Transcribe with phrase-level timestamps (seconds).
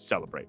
[0.00, 0.48] celebrate.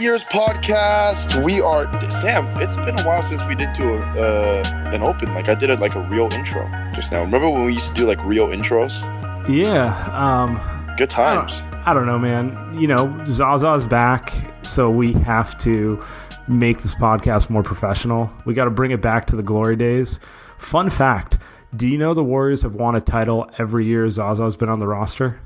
[0.00, 1.44] Years podcast.
[1.44, 2.46] We are Sam.
[2.60, 5.32] It's been a while since we did do a, uh, an open.
[5.34, 7.20] Like I did it like a real intro just now.
[7.20, 9.00] Remember when we used to do like real intros?
[9.48, 9.94] Yeah.
[10.12, 10.60] Um,
[10.96, 11.52] Good times.
[11.52, 12.78] I don't, I don't know, man.
[12.78, 14.32] You know, Zaza's back,
[14.64, 16.04] so we have to
[16.48, 18.32] make this podcast more professional.
[18.44, 20.18] We got to bring it back to the glory days.
[20.58, 21.38] Fun fact:
[21.76, 24.86] Do you know the Warriors have won a title every year Zaza's been on the
[24.88, 25.38] roster?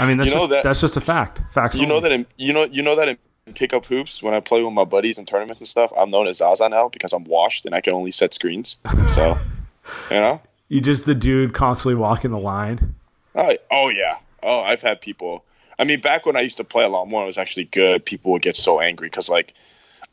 [0.00, 1.42] I mean, that's, You know just, that- that's just a fact.
[1.52, 1.76] Facts.
[1.76, 2.08] You know only.
[2.08, 3.18] that in you know you know that in
[3.54, 6.38] pickup hoops when I play with my buddies in tournaments and stuff, I'm known as
[6.38, 8.76] Zaza now because I'm washed and I can only set screens.
[9.14, 9.38] So,
[10.10, 10.40] you know.
[10.68, 12.94] you just the dude constantly walking the line.
[13.34, 14.18] Oh, oh yeah.
[14.42, 15.44] Oh, I've had people.
[15.78, 18.04] I mean, back when I used to play a lot more, it was actually good.
[18.04, 19.52] People would get so angry because, like,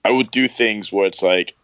[0.04, 1.56] I would do things where it's like,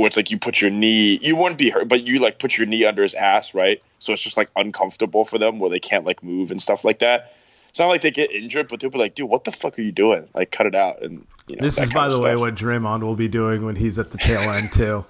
[0.00, 2.56] where it's like you put your knee, you wouldn't be hurt, but you like put
[2.58, 3.82] your knee under his ass, right?
[3.98, 6.98] So it's just like uncomfortable for them where they can't like move and stuff like
[7.00, 7.32] that.
[7.68, 9.82] It's not like they get injured, but they'll be like, dude, what the fuck are
[9.82, 10.26] you doing?
[10.34, 11.02] Like, cut it out.
[11.02, 13.96] And, you know, This is, by the way, what Draymond will be doing when he's
[13.98, 15.04] at the tail end too,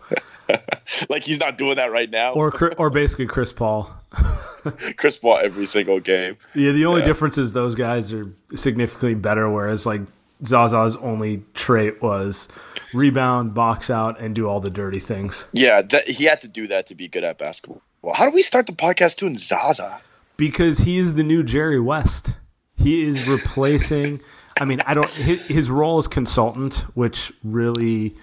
[1.09, 2.33] like, he's not doing that right now.
[2.35, 3.91] or or basically Chris Paul.
[4.97, 6.37] Chris Paul every single game.
[6.55, 7.07] Yeah, the only Yeah.
[7.07, 10.03] difference is those guys are significantly better, whereas like
[10.45, 12.49] Zaza's only trait was
[12.93, 15.47] rebound, box out, and do all the dirty things.
[15.53, 17.83] Yeah, that, he had to do that to be good at basketball.
[18.03, 20.01] Well, how do we start the podcast doing Zaza?
[20.37, 22.33] Because he is the new Jerry West.
[22.77, 24.21] He is replacing.
[24.59, 25.11] I mean, I don't.
[25.11, 28.17] His, his role as consultant, which really.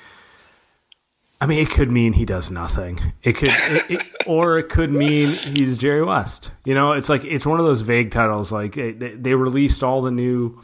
[1.39, 2.99] I mean, it could mean he does nothing.
[3.21, 6.49] It could, it, it, or it could mean he's Jerry West.
[6.65, 8.51] You know, it's like it's one of those vague titles.
[8.51, 10.59] Like they, they released all the new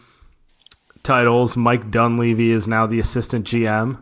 [1.03, 1.55] titles.
[1.55, 4.01] Mike Dunleavy is now the assistant GM.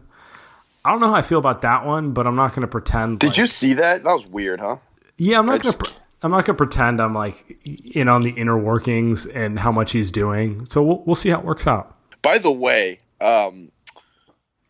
[0.84, 3.20] I don't know how I feel about that one, but I'm not going to pretend.
[3.20, 4.04] Did like- you see that?
[4.04, 4.78] That was weird, huh?
[5.18, 5.92] Yeah, I'm not going to.
[6.24, 9.92] I'm not going to pretend I'm like in on the inner workings and how much
[9.92, 10.68] he's doing.
[10.68, 11.98] So we'll, we'll see how it works out.
[12.22, 13.72] By the way, um,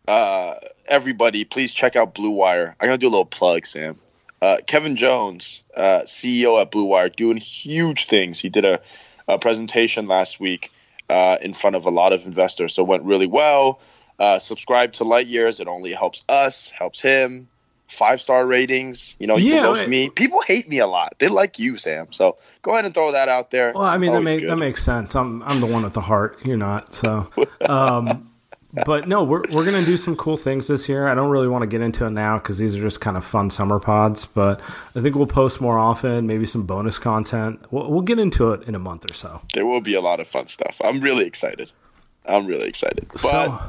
[0.07, 0.56] uh,
[0.88, 2.75] everybody, please check out Blue Wire.
[2.79, 4.00] I'm gonna do a little plug, Sam.
[4.41, 8.39] Uh, Kevin Jones, uh, CEO at Blue Wire, doing huge things.
[8.39, 8.79] He did a,
[9.27, 10.71] a presentation last week
[11.11, 13.79] uh, in front of a lot of investors, so it went really well.
[14.19, 17.47] Uh, subscribe to Light Years; it only helps us, helps him.
[17.87, 19.15] Five star ratings.
[19.19, 19.89] You know, you Yeah, can roast right.
[19.89, 20.09] me.
[20.09, 21.15] People hate me a lot.
[21.19, 22.07] They like you, Sam.
[22.11, 23.73] So go ahead and throw that out there.
[23.73, 25.13] Well, I mean that, make, that makes sense.
[25.13, 26.37] I'm I'm the one with the heart.
[26.45, 26.93] You're not.
[26.93, 27.29] So,
[27.67, 28.31] um,
[28.85, 31.07] but no, we're we're gonna do some cool things this year.
[31.07, 33.25] I don't really want to get into it now because these are just kind of
[33.25, 34.25] fun summer pods.
[34.25, 34.62] But
[34.95, 37.59] I think we'll post more often, maybe some bonus content.
[37.71, 39.41] We'll, we'll get into it in a month or so.
[39.53, 40.77] There will be a lot of fun stuff.
[40.83, 41.71] I'm really excited.
[42.25, 43.07] I'm really excited.
[43.09, 43.62] But So,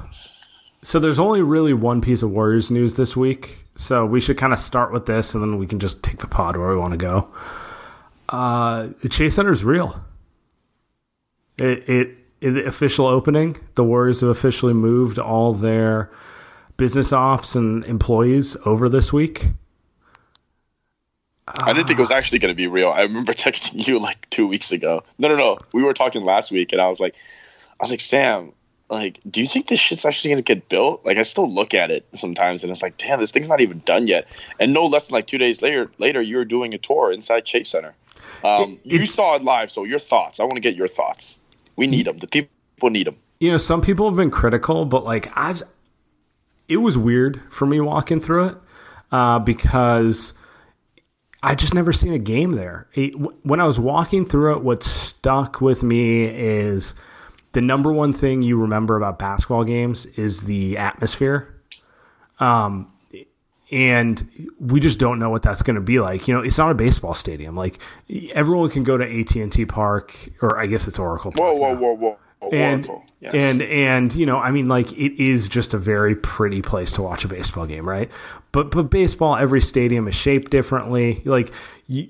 [0.83, 3.65] so there's only really one piece of Warriors news this week.
[3.75, 6.27] So we should kind of start with this, and then we can just take the
[6.27, 7.29] pod where we want to go.
[8.29, 10.05] Uh, the Chase Center is real.
[11.59, 12.19] It, it, it
[12.51, 13.57] the official opening.
[13.75, 16.11] The Warriors have officially moved all their
[16.77, 19.47] business ops and employees over this week.
[21.47, 22.91] I didn't think it was actually going to be real.
[22.91, 25.03] I remember texting you like two weeks ago.
[25.19, 25.59] No, no, no.
[25.73, 27.15] We were talking last week, and I was like,
[27.81, 28.53] I was like, Sam,
[28.89, 31.05] like, do you think this shit's actually going to get built?
[31.05, 33.81] Like, I still look at it sometimes, and it's like, damn, this thing's not even
[33.85, 34.27] done yet.
[34.61, 37.45] And no less than like two days later, later, you were doing a tour inside
[37.45, 37.95] Chase Center.
[38.45, 40.39] Um, It- you saw it live, so your thoughts.
[40.41, 41.39] I want to get your thoughts.
[41.77, 42.19] We need them.
[42.19, 43.17] The people need them.
[43.41, 45.63] you know, some people have been critical, but like I've,
[46.69, 48.57] it was weird for me walking through it
[49.11, 50.33] uh, because
[51.43, 52.89] I just never seen a game there.
[52.95, 53.15] It,
[53.45, 56.95] when I was walking through it, what stuck with me is
[57.53, 61.53] the number one thing you remember about basketball games is the atmosphere.
[62.39, 62.92] Um,
[63.73, 66.29] and we just don't know what that's going to be like.
[66.29, 67.57] You know, it's not a baseball stadium.
[67.57, 67.79] Like
[68.33, 71.33] everyone can go to AT and T Park, or I guess it's Oracle.
[71.33, 72.19] Park Whoa, whoa, whoa, whoa.
[72.41, 73.07] whoa and Oracle.
[73.21, 73.35] Yes.
[73.35, 77.01] and and you know i mean like it is just a very pretty place to
[77.03, 78.11] watch a baseball game right
[78.51, 81.53] but but baseball every stadium is shaped differently like
[81.87, 82.09] you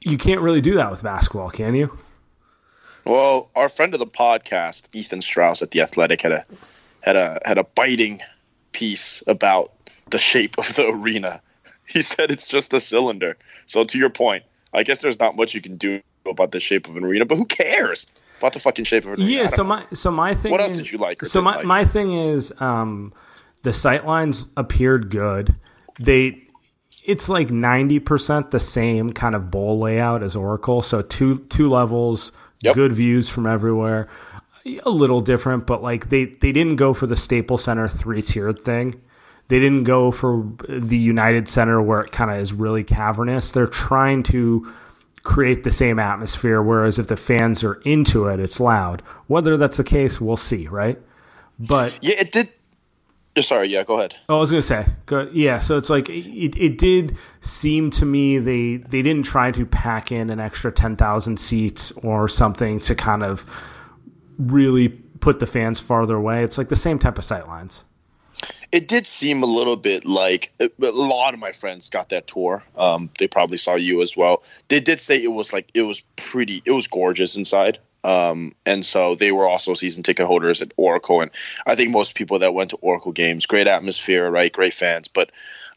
[0.00, 1.96] you can't really do that with basketball can you
[3.04, 6.44] Well, our friend of the podcast, Ethan Strauss at the Athletic, had a
[7.02, 8.20] had a had a biting
[8.72, 9.72] piece about
[10.10, 11.42] the shape of the arena.
[11.86, 13.36] He said it's just a cylinder.
[13.66, 16.88] So to your point, I guess there's not much you can do about the shape
[16.88, 18.06] of an arena, but who cares
[18.38, 19.30] about the fucking shape of an arena?
[19.42, 19.68] Yeah so know.
[19.70, 21.64] my so my thing What else is- did you like so my, like?
[21.66, 23.12] my thing is um
[23.62, 25.56] the sightlines appeared good
[25.98, 26.46] they
[27.04, 32.30] it's like 90% the same kind of bowl layout as oracle so two two levels
[32.62, 32.74] Yep.
[32.74, 34.06] good views from everywhere
[34.84, 38.64] a little different but like they they didn't go for the staples center three tiered
[38.64, 39.00] thing
[39.50, 43.66] they didn't go for the united center where it kind of is really cavernous they're
[43.66, 44.72] trying to
[45.22, 49.76] create the same atmosphere whereas if the fans are into it it's loud whether that's
[49.76, 50.98] the case we'll see right
[51.58, 52.48] but Yeah, it did.
[53.36, 54.16] oh, Sorry, yeah, go ahead.
[54.30, 55.58] Oh, I was gonna say, go, yeah.
[55.58, 60.10] So it's like it, it did seem to me they they didn't try to pack
[60.10, 63.44] in an extra ten thousand seats or something to kind of
[64.38, 66.42] really put the fans farther away.
[66.44, 67.84] It's like the same type of sight lines.
[68.72, 72.62] It did seem a little bit like a lot of my friends got that tour.
[72.76, 74.42] Um, they probably saw you as well.
[74.68, 77.78] They did say it was like it was pretty, it was gorgeous inside.
[78.02, 81.30] Um, and so they were also season ticket holders at Oracle, and
[81.66, 85.30] I think most people that went to Oracle games, great atmosphere, right, great fans, but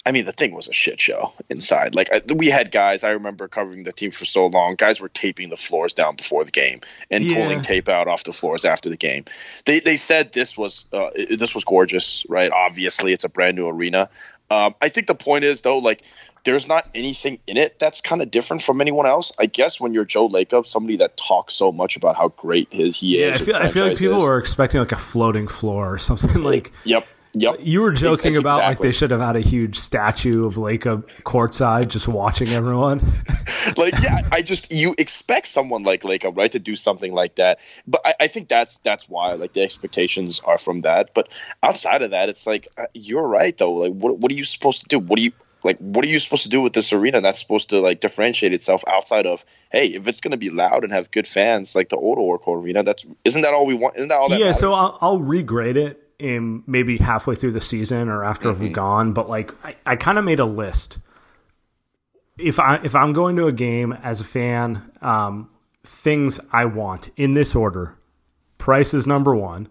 [0.05, 1.95] I mean, the thing was a shit show inside.
[1.95, 3.05] Like I, we had guys.
[3.05, 4.75] I remember covering the team for so long.
[4.75, 7.35] Guys were taping the floors down before the game and Yeah.
[7.35, 9.23] pulling tape out off the floors after the game.
[9.65, 12.51] They they said this was uh, this was gorgeous, right?
[12.51, 14.09] Obviously, it's a brand new arena.
[14.51, 16.03] Um, I think the point is though, like
[16.43, 19.31] there's not anything in it that's kind of different from anyone else.
[19.39, 22.99] I guess when you're Joe Lacob, somebody that talks so much about how great his
[22.99, 23.41] he Yeah, I is.
[23.41, 24.23] feel, I feel like people is.
[24.23, 26.73] were expecting like a floating floor or something like.
[26.83, 27.07] Yep.
[27.35, 27.55] Yep.
[27.61, 31.87] You were joking about like they should have had a huge statue of Lacob courtside
[31.87, 32.99] just watching everyone.
[33.77, 37.59] like yeah i just you expect someone like Lacob, right to do something like that.
[37.87, 41.15] But I, I think that's that's why like the expectations are from that.
[41.15, 43.73] But outside of that it's like uh, you're right though.
[43.73, 44.99] Like what, what are you supposed to do?
[44.99, 45.31] What do you
[45.63, 48.53] like what are you supposed to do with this arena that's supposed to like differentiate
[48.53, 51.89] itself outside of hey if it's going to be loud and have good fans like
[51.89, 53.95] the old oracle arena that's isn't that all we want?
[53.95, 54.73] Isn't that all that yeah, so?
[54.73, 59.11] I'll, I'll regrade it in maybe halfway through the season or after we've gone.
[59.11, 60.99] But like, I, I kind of made a list.
[62.37, 65.49] If I if I'm going to a game as a fan, um,
[65.83, 67.95] things I want in this order:
[68.57, 69.67] price is number one.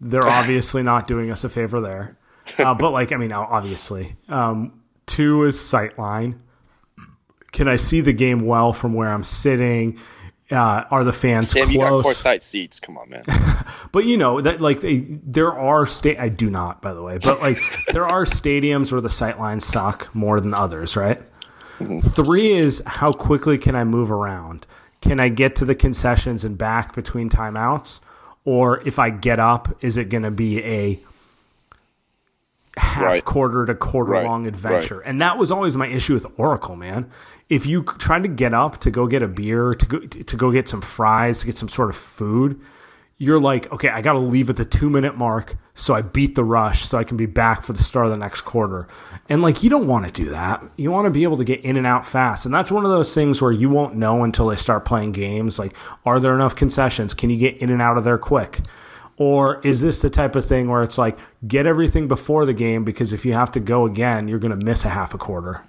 [0.00, 2.18] They're obviously not doing us a favor there,
[2.58, 4.14] uh, but like, I mean, obviously.
[4.28, 6.38] Um, two is sightline.
[7.52, 9.98] Can I see the game well from where I'm sitting?
[10.50, 11.74] Uh, are the fans Sam, close?
[11.74, 13.22] you got courtside seats come on man
[13.92, 17.18] But you know that like they, there are state I do not by the way,
[17.18, 17.58] but like
[17.92, 21.20] there are stadiums where the sightlines suck more than others, right?
[22.02, 24.66] Three is how quickly can I move around?
[25.00, 28.00] Can I get to the concessions and back between timeouts?
[28.44, 30.98] Or if I get up, is it going to be a
[32.76, 33.24] half Right.
[33.24, 35.00] quarter to quarter Right, long adventure?
[35.00, 37.10] And that was always my issue with Oracle, man.
[37.50, 40.50] If you tried to get up to go get a beer, to go to go
[40.50, 42.60] get some fries, to get some sort of food,
[43.20, 46.36] you're like, okay, I got to leave at the two minute mark so I beat
[46.36, 48.88] the rush so I can be back for the start of the next quarter.
[49.28, 50.62] And like, you don't want to do that.
[50.78, 52.46] You want to be able to get in and out fast.
[52.46, 55.58] And that's one of those things where you won't know until they start playing games.
[55.58, 55.74] Like,
[56.06, 57.12] are there enough concessions?
[57.12, 58.60] Can you get in and out of there quick?
[59.18, 62.84] Or is this the type of thing where it's like, get everything before the game
[62.84, 65.62] because if you have to go again, you're going to miss a half a quarter?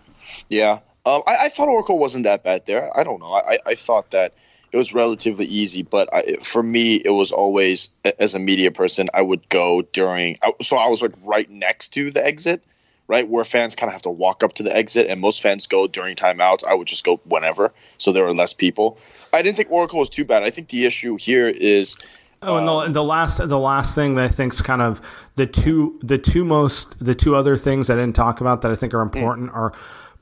[0.47, 0.79] Yeah.
[1.05, 2.95] Um, I, I, thought Oracle wasn't that bad there.
[2.95, 3.33] I don't know.
[3.33, 4.33] I, I thought that
[4.71, 5.81] it was relatively easy.
[5.83, 7.89] But I, for me, it was always
[8.19, 10.37] as a media person, I would go during.
[10.61, 12.63] So I was like right next to the exit,
[13.07, 15.67] right where fans kind of have to walk up to the exit, and most fans
[15.67, 16.65] go during timeouts.
[16.65, 18.97] I would just go whenever, so there were less people.
[19.33, 20.43] I didn't think Oracle was too bad.
[20.43, 21.95] I think the issue here is.
[22.43, 24.99] Oh, and the, um, the last the last thing that I think is kind of
[25.35, 28.75] the two the two most the two other things I didn't talk about that I
[28.75, 29.55] think are important mm.
[29.55, 29.73] are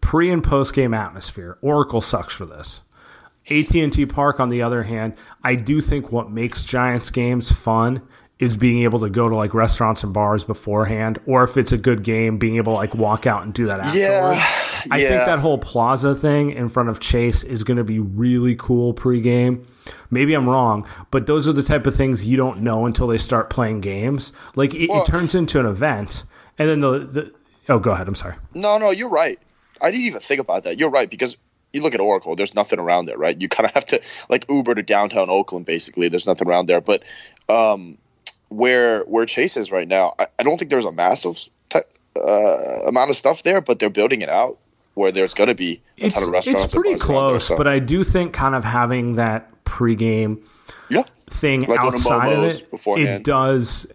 [0.01, 1.58] pre and post game atmosphere.
[1.62, 2.82] Oracle sucks for this.
[3.50, 8.01] AT&T Park on the other hand, I do think what makes Giants games fun
[8.38, 11.77] is being able to go to like restaurants and bars beforehand or if it's a
[11.77, 14.00] good game being able to like walk out and do that afterwards.
[14.00, 18.00] Yeah, I think that whole plaza thing in front of Chase is going to be
[18.00, 19.65] really cool pregame.
[20.10, 23.18] Maybe I'm wrong, but those are the type of things you don't know until they
[23.18, 24.32] start playing games.
[24.56, 26.24] Like it, well, it turns into an event
[26.58, 27.34] and then the, the
[27.70, 28.08] Oh, go ahead.
[28.08, 28.36] I'm sorry.
[28.56, 29.39] No, no, you're right.
[29.81, 30.79] I didn't even think about that.
[30.79, 31.38] You're right because
[31.74, 33.39] you look at Oracle, there's nothing around there, right?
[33.39, 36.09] You kind of have to like Uber to downtown Oakland, basically.
[36.09, 36.81] There's nothing around there.
[36.81, 37.03] But
[37.48, 37.98] um,
[38.50, 41.38] where where Chase is right now, I, I don't think there's a massive
[41.69, 41.79] t-
[42.15, 44.57] uh, amount of stuff there, but they're building it out
[44.95, 46.65] where there's going to be a it's, ton of restaurants.
[46.65, 47.57] It's pretty close, there, so.
[47.57, 50.41] but I do think kind of having that pregame
[50.89, 51.03] yeah.
[51.29, 53.07] thing like outside of it, beforehand.
[53.09, 53.88] it does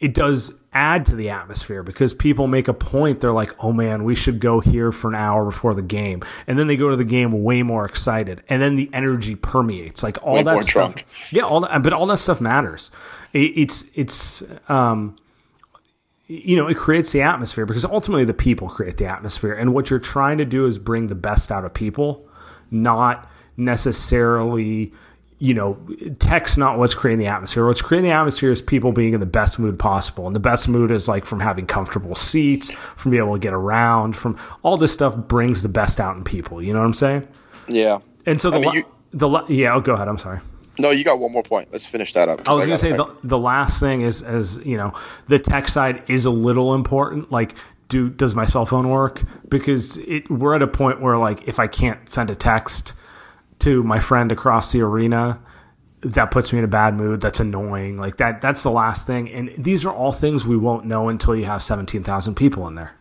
[0.00, 3.20] it does add to the atmosphere because people make a point.
[3.20, 6.58] They're like, "Oh man, we should go here for an hour before the game," and
[6.58, 10.02] then they go to the game way more excited, and then the energy permeates.
[10.02, 11.06] Like all way that stuff, drunk.
[11.30, 12.90] yeah, all that, but all that stuff matters.
[13.32, 15.16] It, it's it's um,
[16.30, 19.90] you know, it creates the atmosphere because ultimately the people create the atmosphere, and what
[19.90, 22.28] you're trying to do is bring the best out of people,
[22.70, 24.92] not necessarily
[25.40, 25.78] you know,
[26.18, 27.66] tech's not what's creating the atmosphere.
[27.66, 30.26] What's creating the atmosphere is people being in the best mood possible.
[30.26, 33.54] And the best mood is like from having comfortable seats, from being able to get
[33.54, 36.62] around, from all this stuff brings the best out in people.
[36.62, 37.26] You know what I'm saying?
[37.68, 38.00] Yeah.
[38.26, 40.08] And so the, I mean, you, the yeah, oh, go ahead.
[40.08, 40.40] I'm sorry.
[40.78, 41.72] No, you got one more point.
[41.72, 42.46] Let's finish that up.
[42.46, 44.92] I was going to say the, the last thing is, as you know,
[45.28, 47.32] the tech side is a little important.
[47.32, 47.54] Like,
[47.88, 49.22] do does my cell phone work?
[49.48, 52.92] Because it, we're at a point where, like, if I can't send a text,
[53.60, 55.38] to my friend across the arena
[56.02, 57.20] that puts me in a bad mood.
[57.20, 57.96] That's annoying.
[57.96, 59.30] Like that that's the last thing.
[59.30, 62.92] And these are all things we won't know until you have 17,000 people in there.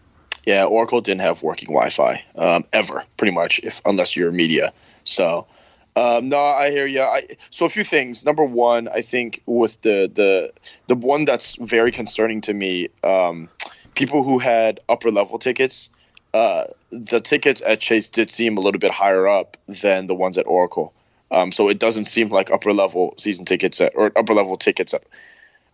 [0.45, 4.73] Yeah oracle didn't have working wi-fi um, ever pretty much if unless you're media.
[5.03, 5.47] So
[5.95, 8.25] um, no i hear you I, so a few things.
[8.25, 10.51] Number one i think with the the
[10.87, 13.49] the one that's very concerning to me um,
[13.95, 15.89] people who had upper level tickets
[16.33, 20.37] uh, the tickets at Chase did seem a little bit higher up than the ones
[20.37, 20.93] at Oracle.
[21.31, 24.93] Um, so it doesn't seem like upper level season tickets at, or upper level tickets
[24.93, 25.03] at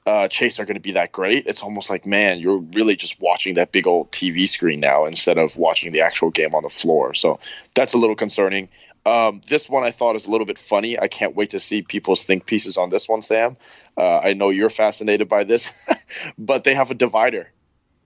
[0.05, 1.47] uh, Chase are going to be that great.
[1.47, 5.37] It's almost like, man, you're really just watching that big old TV screen now instead
[5.37, 7.13] of watching the actual game on the floor.
[7.13, 7.39] So
[7.73, 8.69] that's a little concerning.
[9.05, 10.99] Um, this one I thought is a little bit funny.
[10.99, 13.57] I can't wait to see people's think pieces on this one, Sam.
[13.97, 15.71] Uh, I know you're fascinated by this,
[16.37, 17.49] but they have a divider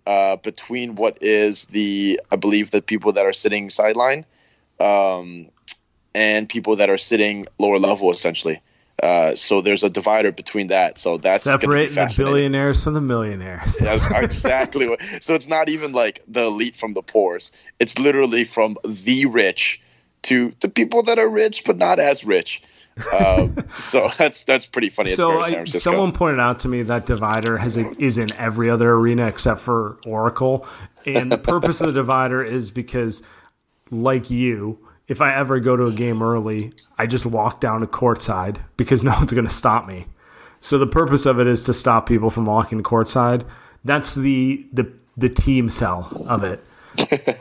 [0.06, 4.26] uh, between what is the I believe the people that are sitting sideline
[4.80, 5.50] um,
[6.16, 8.62] and people that are sitting lower level essentially.
[9.02, 10.98] Uh, so there's a divider between that.
[10.98, 13.78] So that's separating the billionaires from the millionaires.
[13.80, 15.02] that's exactly what.
[15.22, 17.52] So it's not even like the elite from the poor's.
[17.80, 19.82] It's literally from the rich
[20.24, 22.62] to the people that are rich but not as rich.
[23.20, 25.12] Um, so that's that's pretty funny.
[25.12, 28.92] So I, someone pointed out to me that divider has a, is in every other
[28.92, 30.68] arena except for Oracle,
[31.06, 33.24] and the purpose of the divider is because,
[33.92, 37.88] like you, if I ever go to a game early, I just walk down to
[37.88, 40.06] courtside because no one's going to stop me.
[40.62, 43.46] So the purpose of it is to stop people from walking to courtside.
[43.84, 46.64] That's the the the team cell of it.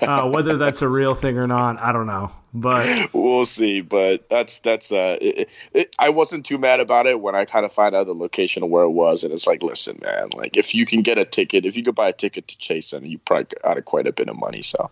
[0.01, 3.81] Uh, whether that's a real thing or not, I don't know but we'll see.
[3.81, 7.65] But that's that's uh, it, it, I wasn't too mad about it when I kind
[7.65, 10.57] of find out the location of where it was, and it's like, listen, man, like
[10.57, 13.07] if you can get a ticket, if you could buy a ticket to Chase Center,
[13.07, 14.63] you probably got quite a bit of money.
[14.63, 14.91] So.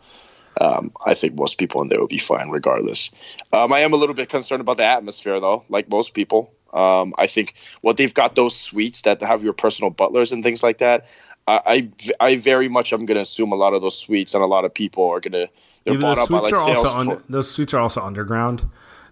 [0.58, 3.10] Um, I think most people in there will be fine regardless.
[3.52, 6.50] Um, I am a little bit concerned about the atmosphere, though, like most people.
[6.72, 10.42] Um, I think what well, they've got those suites that have your personal butlers and
[10.42, 11.08] things like that.
[11.48, 14.42] I, I, I very much I'm going to assume a lot of those suites and
[14.42, 15.48] a lot of people are going to
[15.84, 16.84] they're yeah, bought up by like sales.
[16.84, 18.68] Under, those suites are also underground.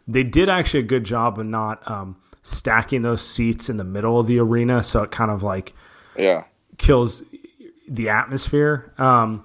[0.08, 4.18] They did actually a good job of not um, stacking those seats in the middle
[4.18, 5.72] of the arena, so it kind of like
[6.16, 6.44] Yeah.
[6.76, 7.22] kills
[7.88, 8.92] the atmosphere.
[8.98, 9.44] Um,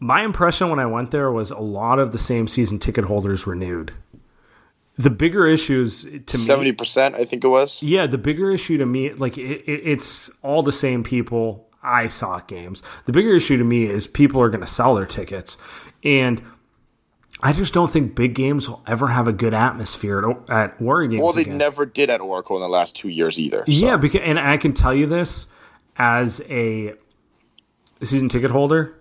[0.00, 3.46] my impression when I went there was a lot of the same season ticket holders
[3.46, 3.92] renewed.
[4.96, 7.80] The bigger issues to me, Seventy percent, I think it was.
[7.80, 12.08] yeah, the bigger issue to me, like it, it, it's all the same people I
[12.08, 12.82] saw games.
[13.06, 15.56] The bigger issue to me is people are going to sell their tickets,
[16.04, 16.42] and
[17.40, 21.08] I just don't think big games will ever have a good atmosphere at, at Warrior
[21.08, 21.22] games.
[21.22, 21.58] Well, they again.
[21.58, 23.58] never did at Oracle in the last two years either.
[23.66, 25.46] so- Yeah, because and I can tell you this
[25.96, 26.94] as a
[28.02, 28.94] season ticket holder,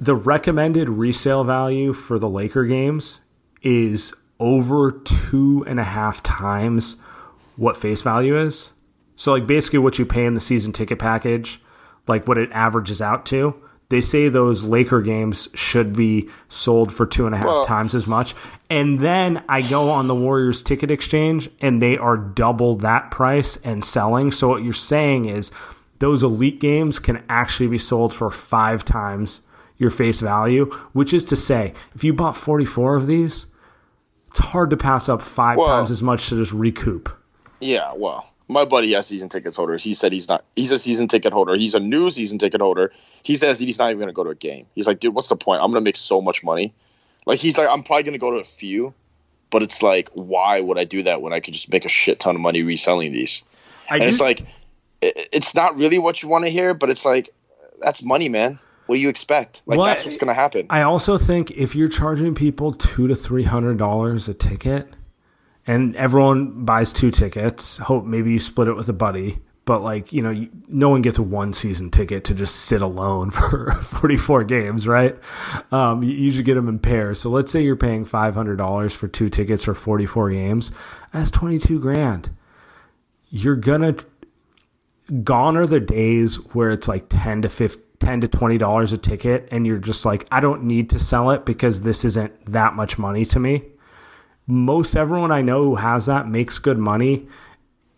[0.00, 3.20] the recommended resale value for the Laker games
[3.62, 7.02] is over two and a half times
[7.56, 8.72] what face value is.
[9.16, 11.60] So like basically what you pay in the season ticket package,
[12.06, 13.54] like what it averages out to.
[13.88, 17.94] They say those Laker games should be sold for two and a half Well- times
[17.94, 18.34] as much.
[18.68, 23.56] And then I go on the Warriors ticket exchange and they are double that price
[23.58, 24.32] and selling.
[24.32, 25.52] So what you're saying is
[26.00, 29.42] those elite games can actually be sold for five times
[29.78, 33.46] your face value, which is to say, if you bought 44 of these,
[34.30, 37.08] it's hard to pass up five Well- times as much to just recoup.
[37.60, 39.82] Yeah, well, my buddy has season tickets holders.
[39.82, 40.44] He said he's not.
[40.54, 41.56] He's a season ticket holder.
[41.56, 42.92] He's a new season ticket holder.
[43.22, 44.66] He says he's not even going to go to a game.
[44.74, 45.62] He's like, dude, what's the point?
[45.62, 46.72] I'm going to make so much money.
[47.26, 48.94] Like he's like, I'm probably going to go to a few,
[49.50, 52.20] but it's like, why would I do that when I could just make a shit
[52.20, 53.42] ton of money reselling these?
[53.90, 54.42] I And do, it's like,
[55.02, 57.30] it, it's not really what you want to hear, but it's like,
[57.82, 58.58] that's money, man.
[58.86, 59.62] What do you expect?
[59.66, 60.66] Like Well, that's what's going to happen.
[60.70, 64.88] I also think if you're charging people two to three hundred dollars a ticket,
[65.66, 69.38] and everyone buys two tickets, hope maybe you split it with a buddy.
[69.64, 72.82] But like you know, you, no one gets a one season ticket to just sit
[72.82, 75.16] alone for 44 games, right?
[75.72, 77.20] Um, you usually get them in pairs.
[77.20, 80.70] So let's say you're paying $500 for two tickets for 44 games.
[81.12, 82.30] That's 22 grand.
[83.28, 83.96] You're gonna
[85.24, 88.98] gone are the days where it's like 10 to 15 10 to 20 dollars a
[88.98, 92.74] ticket and you're just like I don't need to sell it because this isn't that
[92.74, 93.62] much money to me.
[94.46, 97.26] Most everyone I know who has that makes good money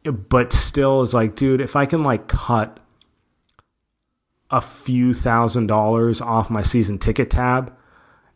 [0.05, 2.81] but still is like dude if I can like cut
[4.51, 7.77] a few thousand dollars off my season ticket tab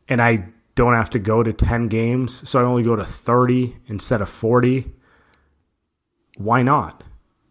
[0.08, 3.76] and I don't have to go to 10 games so I only go to 30
[3.86, 4.92] instead of 40
[6.36, 7.04] why not?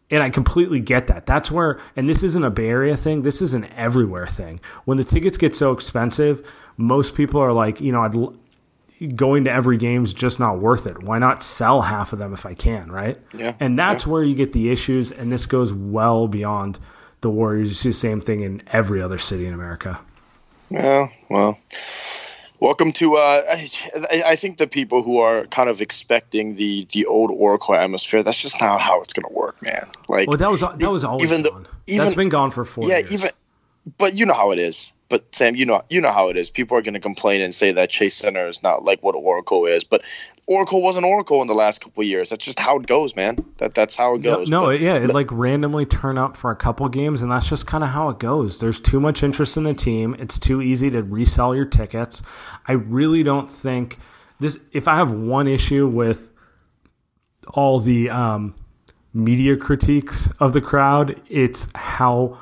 [0.09, 1.25] And I completely get that.
[1.25, 3.21] That's where, and this isn't a Bay Area thing.
[3.21, 4.59] This is an everywhere thing.
[4.83, 6.45] When the tickets get so expensive,
[6.75, 8.15] most people are like, you know, I'd
[9.15, 11.01] going to every game is just not worth it.
[11.03, 13.17] Why not sell half of them if I can, right?
[13.33, 15.11] Yeah, And that's where you get the issues.
[15.11, 16.77] And this goes well beyond
[17.21, 17.69] the Warriors.
[17.69, 19.99] You see the same thing in every other city in America.
[20.69, 21.57] Yeah, well,
[22.59, 23.15] welcome to.
[23.15, 27.75] Uh, I, I think the people who are kind of expecting the the old Oracle
[27.75, 28.23] atmosphere.
[28.23, 29.85] That's just not how it's going to work, man.
[30.07, 32.87] Like, Well, that was that was always even the- even- That's been gone for four
[32.87, 33.11] yeah, years.
[33.11, 33.29] even.
[33.97, 34.93] But you know how it is.
[35.11, 36.49] But Sam, you know you know how it is.
[36.49, 39.65] People are going to complain and say that Chase Center is not like what Oracle
[39.65, 39.83] is.
[39.83, 40.01] But
[40.47, 42.29] Oracle wasn't Oracle in the last couple of years.
[42.29, 43.35] That's just how it goes, man.
[43.57, 44.49] That that's how it goes.
[44.49, 47.67] no But- yeah, it like randomly turn up for a couple games, and that's just
[47.67, 48.59] kind of how it goes.
[48.59, 50.15] There's too much interest in the team.
[50.17, 52.21] It's too easy to resell your tickets.
[52.67, 53.99] I really don't think
[54.39, 54.59] this.
[54.71, 56.31] If I have one issue with
[57.53, 58.55] all the um,
[59.13, 62.37] media critiques of the crowd, it's how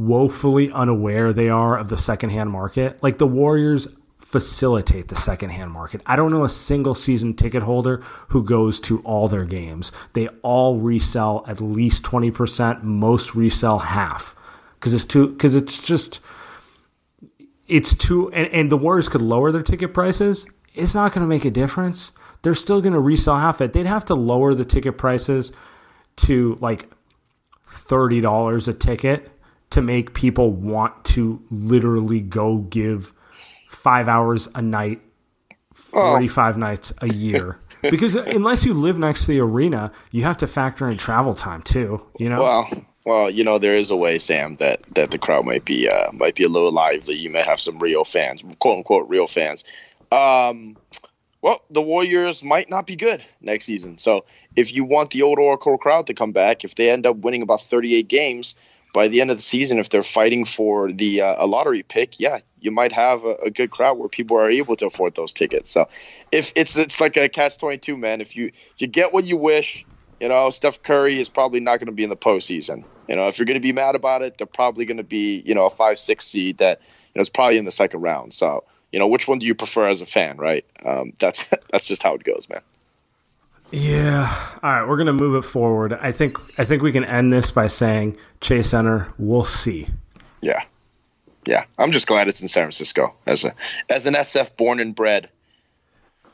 [0.00, 3.02] woefully unaware they are of the secondhand market.
[3.02, 3.86] Like the Warriors
[4.18, 6.00] facilitate the secondhand market.
[6.06, 9.92] I don't know a single season ticket holder who goes to all their games.
[10.14, 14.34] They all resell at least 20%, most resell half.
[14.78, 16.20] Cuz it's too cuz it's just
[17.68, 20.46] it's too and, and the Warriors could lower their ticket prices.
[20.74, 22.12] It's not going to make a difference.
[22.40, 23.74] They're still going to resell half it.
[23.74, 25.52] They'd have to lower the ticket prices
[26.16, 26.88] to like
[27.66, 29.30] thirty dollars a ticket
[29.70, 33.12] to make people want to literally go give
[33.68, 35.00] five hours a night,
[35.74, 37.58] forty five nights a year.
[37.82, 41.62] because unless you live next to the arena, you have to factor in travel time
[41.62, 42.04] too.
[42.18, 45.46] You know, Well, well, you know there is a way, Sam, that that the crowd
[45.46, 47.14] might be uh, might be a little lively.
[47.14, 49.64] You may have some real fans, quote unquote, real fans.
[50.12, 50.76] Um,
[51.42, 53.96] well, the Warriors might not be good next season.
[53.96, 54.24] So
[54.56, 57.40] if you want the old Oracle crowd to come back, if they end up winning
[57.40, 58.54] about 38 games
[58.92, 62.18] by the end of the season, if they're fighting for the uh, a lottery pick,
[62.18, 65.32] yeah, you might have a, a good crowd where people are able to afford those
[65.32, 65.70] tickets.
[65.70, 65.88] So
[66.32, 68.20] if it's it's like a catch 22, man.
[68.20, 69.84] If you you get what you wish,
[70.20, 72.84] you know, Steph Curry is probably not going to be in the postseason.
[73.08, 75.42] You know, if you're going to be mad about it, they're probably going to be,
[75.46, 76.80] you know, a five, six seed that,
[77.14, 78.32] you know, is probably in the second round.
[78.32, 80.64] So, you know, which one do you prefer as a fan, right?
[80.84, 82.60] Um, that's that's just how it goes, man.
[83.72, 84.34] Yeah.
[84.62, 85.92] All right, we're gonna move it forward.
[85.94, 89.12] I think I think we can end this by saying Chase Center.
[89.18, 89.88] We'll see.
[90.42, 90.62] Yeah,
[91.46, 91.64] yeah.
[91.78, 93.54] I'm just glad it's in San Francisco as a
[93.88, 95.28] as an SF born and bred.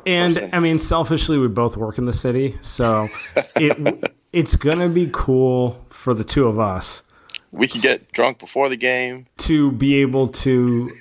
[0.06, 0.50] And person.
[0.52, 3.08] I mean, selfishly, we both work in the city, so
[3.56, 7.02] it it's gonna be cool for the two of us
[7.50, 9.26] We could get drunk before the game.
[9.38, 10.92] to be able to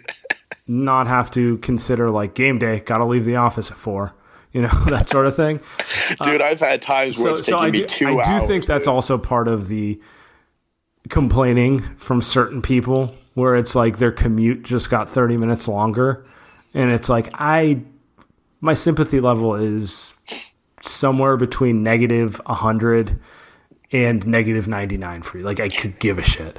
[0.67, 2.79] not have to consider like game day.
[2.79, 4.14] Got to leave the office at four.
[4.55, 5.59] You know that sort of thing.
[6.23, 8.23] Dude, I've had times where Uh, So, it's so taking I me do, two I
[8.23, 8.47] do hours.
[8.47, 9.99] think that's also part of the
[11.09, 16.25] complaining from certain people, where it's like their commute just got thirty minutes longer,
[16.73, 17.81] and it's like I,
[18.61, 20.13] my sympathy level is
[20.79, 23.19] somewhere between negative hundred
[23.91, 25.43] and negative ninety nine for you.
[25.43, 26.57] Like I could give a shit.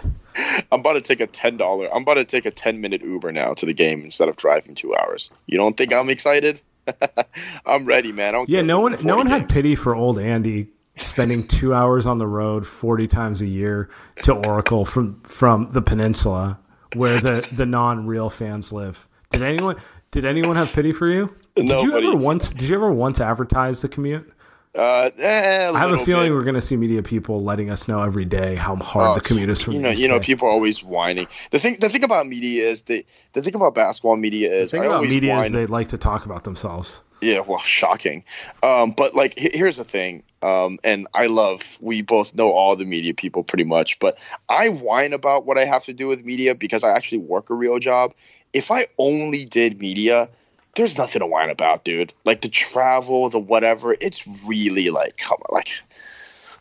[0.70, 1.88] I'm about to take a ten dollar.
[1.94, 4.74] I'm about to take a ten minute Uber now to the game instead of driving
[4.74, 5.30] two hours.
[5.46, 6.60] You don't think I'm excited?
[7.66, 8.28] I'm ready, man.
[8.28, 10.68] I don't Yeah, no one, no 40 one had pity for old Andy
[10.98, 13.90] spending two hours on the road forty times a year
[14.22, 16.58] to Oracle from from the peninsula
[16.94, 19.08] where the the non real fans live.
[19.30, 19.76] Did anyone
[20.10, 21.34] did anyone have pity for you?
[21.54, 24.32] Did you ever once did you ever once advertise the commute?
[24.76, 26.34] Uh, eh, I have a feeling bit.
[26.34, 29.48] we're going to see media people letting us know every day how hard the commute
[29.48, 31.26] is from you know, you know, people are always whining.
[31.50, 34.78] The thing, the thing about media is the the thing about basketball media is The
[34.78, 35.46] thing I about media whine.
[35.46, 37.00] is they like to talk about themselves.
[37.22, 38.22] Yeah, well, shocking.
[38.62, 40.22] Um, but like, he- here's the thing.
[40.42, 41.78] Um, and I love.
[41.80, 44.18] We both know all the media people pretty much, but
[44.50, 47.54] I whine about what I have to do with media because I actually work a
[47.54, 48.12] real job.
[48.52, 50.28] If I only did media,
[50.76, 52.12] there's nothing to whine about, dude.
[52.24, 53.96] Like the travel, the whatever.
[54.00, 55.70] It's really like, come on, like.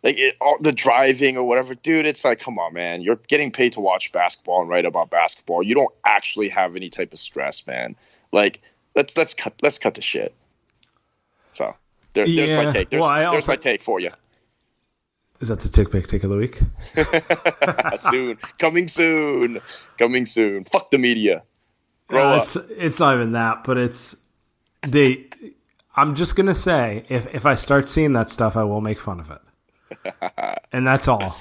[0.03, 2.05] Like it, all, the driving or whatever, dude.
[2.05, 3.01] It's like, come on, man.
[3.01, 5.63] You're getting paid to watch basketball and write about basketball.
[5.63, 7.95] You don't actually have any type of stress, man.
[8.31, 8.61] Like,
[8.95, 10.35] let's let's cut let's cut the shit.
[11.53, 11.73] So
[12.13, 12.91] there, there's my take.
[12.91, 14.11] There's, well, I there's my take for you.
[15.39, 16.59] Is that the TickPick take of the week?
[17.97, 19.59] soon, coming soon,
[19.97, 20.65] coming soon.
[20.65, 21.41] Fuck the media.
[22.07, 22.41] Grow Uh, up.
[22.43, 24.15] It's it's not even that, but it's
[24.87, 25.27] they.
[25.95, 29.19] I'm just gonna say if if I start seeing that stuff, I will make fun
[29.19, 30.13] of it,
[30.71, 31.37] and that's all.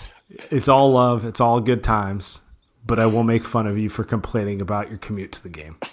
[0.50, 1.24] It's all love.
[1.24, 2.40] It's all good times,
[2.87, 5.77] but I will make fun of you for complaining about your commute to the game.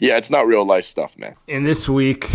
[0.00, 1.34] Yeah, it's not real life stuff, man.
[1.48, 2.30] And this week,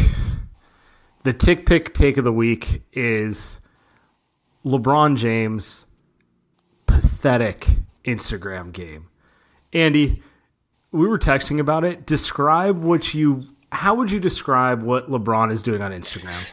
[1.24, 3.62] the TickPick take of the week is
[4.66, 5.86] LeBron James'
[6.86, 7.68] pathetic
[8.04, 9.08] Instagram game.
[9.72, 10.22] Andy,
[10.94, 12.06] we were texting about it.
[12.06, 13.46] Describe what you.
[13.72, 16.52] How would you describe what LeBron is doing on Instagram?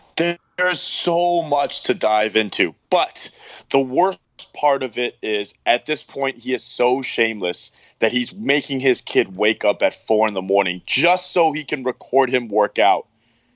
[0.57, 3.31] There's so much to dive into, but
[3.71, 4.19] the worst
[4.55, 9.03] part of it is at this point he is so shameless that he's making his
[9.03, 12.79] kid wake up at four in the morning just so he can record him work
[12.79, 13.07] out.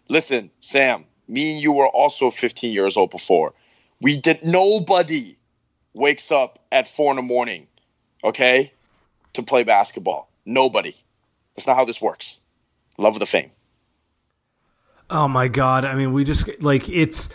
[0.09, 3.55] Listen, Sam, me and you were also 15 years old before.
[4.01, 5.37] We did nobody
[5.95, 7.67] wakes up at four in the morning,
[8.23, 8.73] okay,
[9.33, 10.29] to play basketball.
[10.45, 10.95] Nobody.
[11.57, 12.39] That's not how this works.
[12.99, 13.51] Love of the fame.
[15.11, 15.85] Oh my god!
[15.85, 17.31] I mean, we just like it's.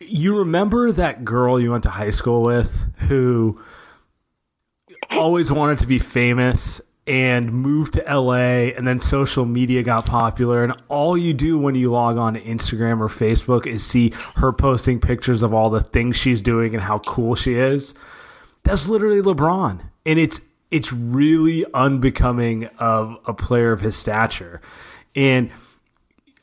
[0.00, 3.60] You remember that girl you went to high school with who
[5.10, 10.64] always wanted to be famous and moved to LA, and then social media got popular,
[10.64, 14.52] and all you do when you log on to Instagram or Facebook is see her
[14.52, 17.94] posting pictures of all the things she's doing and how cool she is.
[18.62, 20.40] That's literally LeBron, and it's
[20.74, 24.60] it's really unbecoming of a player of his stature,
[25.14, 25.50] and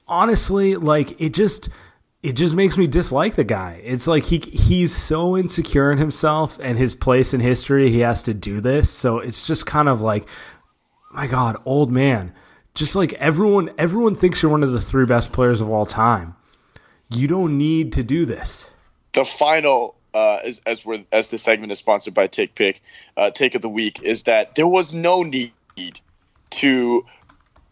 [0.07, 1.67] honestly, like it just
[2.23, 3.81] it just makes me dislike the guy.
[3.83, 7.91] It's like he he's so insecure in himself and his place in history.
[7.91, 10.27] He has to do this, so it's just kind of like,
[11.11, 12.33] my God, old man.
[12.73, 16.35] Just like everyone, everyone thinks you're one of the three best players of all time.
[17.09, 18.71] You don't need to do this.
[19.13, 22.79] the final uh, as as we're as the segment is sponsored by TickPick,
[23.17, 25.53] uh, Take of the Week is that there was no need
[26.51, 27.05] to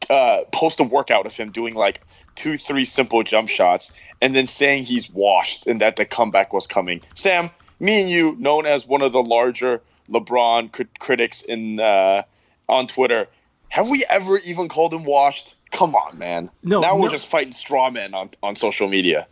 [0.10, 2.02] uh, post a workout of him doing like
[2.36, 6.66] two, three simple jump shots, and then saying he's washed and that the comeback was
[6.66, 7.02] coming.
[7.14, 7.50] Sam,
[7.80, 12.24] me and you, known as one of the larger LeBron crit- critics in uh,
[12.68, 13.28] on Twitter,
[13.68, 15.56] have we ever even called him washed?
[15.72, 16.50] Come on, man.
[16.64, 17.12] No, now we're no.
[17.12, 19.28] just fighting straw men on, on social media.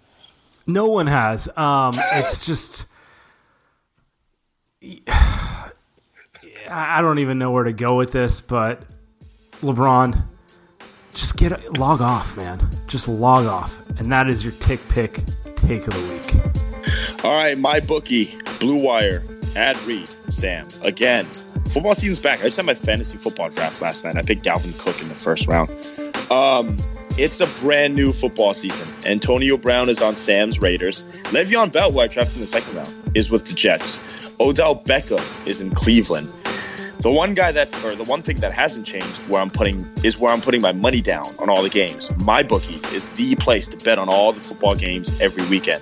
[0.67, 1.47] No one has.
[1.57, 2.85] Um, it's just.
[6.69, 8.83] I don't even know where to go with this, but
[9.61, 10.23] LeBron,
[11.13, 12.69] just get log off, man.
[12.87, 15.23] Just log off, and that is your tick pick
[15.55, 17.23] take of the week.
[17.23, 19.23] All right, my bookie, Blue Wire,
[19.55, 20.67] ad read, Sam.
[20.83, 21.25] Again,
[21.69, 22.39] football season's back.
[22.39, 24.15] I just had my fantasy football draft last night.
[24.15, 25.69] I picked Dalvin Cook in the first round.
[26.31, 26.77] Um,
[27.17, 28.87] it's a brand new football season.
[29.05, 31.01] Antonio Brown is on Sam's Raiders.
[31.31, 33.99] Le'Veon Bell, who I drafted in the second round, is with the Jets.
[34.39, 36.31] Odell Beckham is in Cleveland.
[36.99, 40.17] The one guy that, or the one thing that hasn't changed, where I'm putting is
[40.17, 42.15] where I'm putting my money down on all the games.
[42.17, 45.81] My bookie is the place to bet on all the football games every weekend.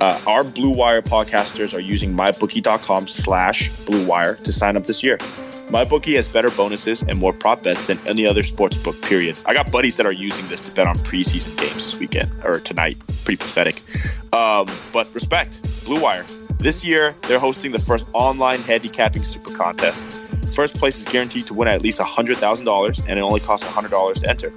[0.00, 5.02] Uh, our Blue Wire podcasters are using mybookie.com slash Blue Wire to sign up this
[5.02, 5.18] year.
[5.68, 9.38] MyBookie has better bonuses and more prop bets than any other sports book, period.
[9.46, 12.58] I got buddies that are using this to bet on preseason games this weekend or
[12.58, 13.00] tonight.
[13.24, 13.80] Pretty pathetic.
[14.32, 16.26] Um, but respect, Blue Wire.
[16.60, 20.04] This year, they're hosting the first online handicapping super contest.
[20.52, 24.28] First place is guaranteed to win at least $100,000, and it only costs $100 to
[24.28, 24.52] enter.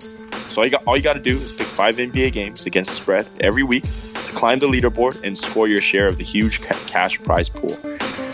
[0.49, 2.89] So all you got, all you got to do is pick five NBA games against
[2.89, 6.61] the spread every week to climb the leaderboard and score your share of the huge
[6.61, 7.77] ca- cash prize pool.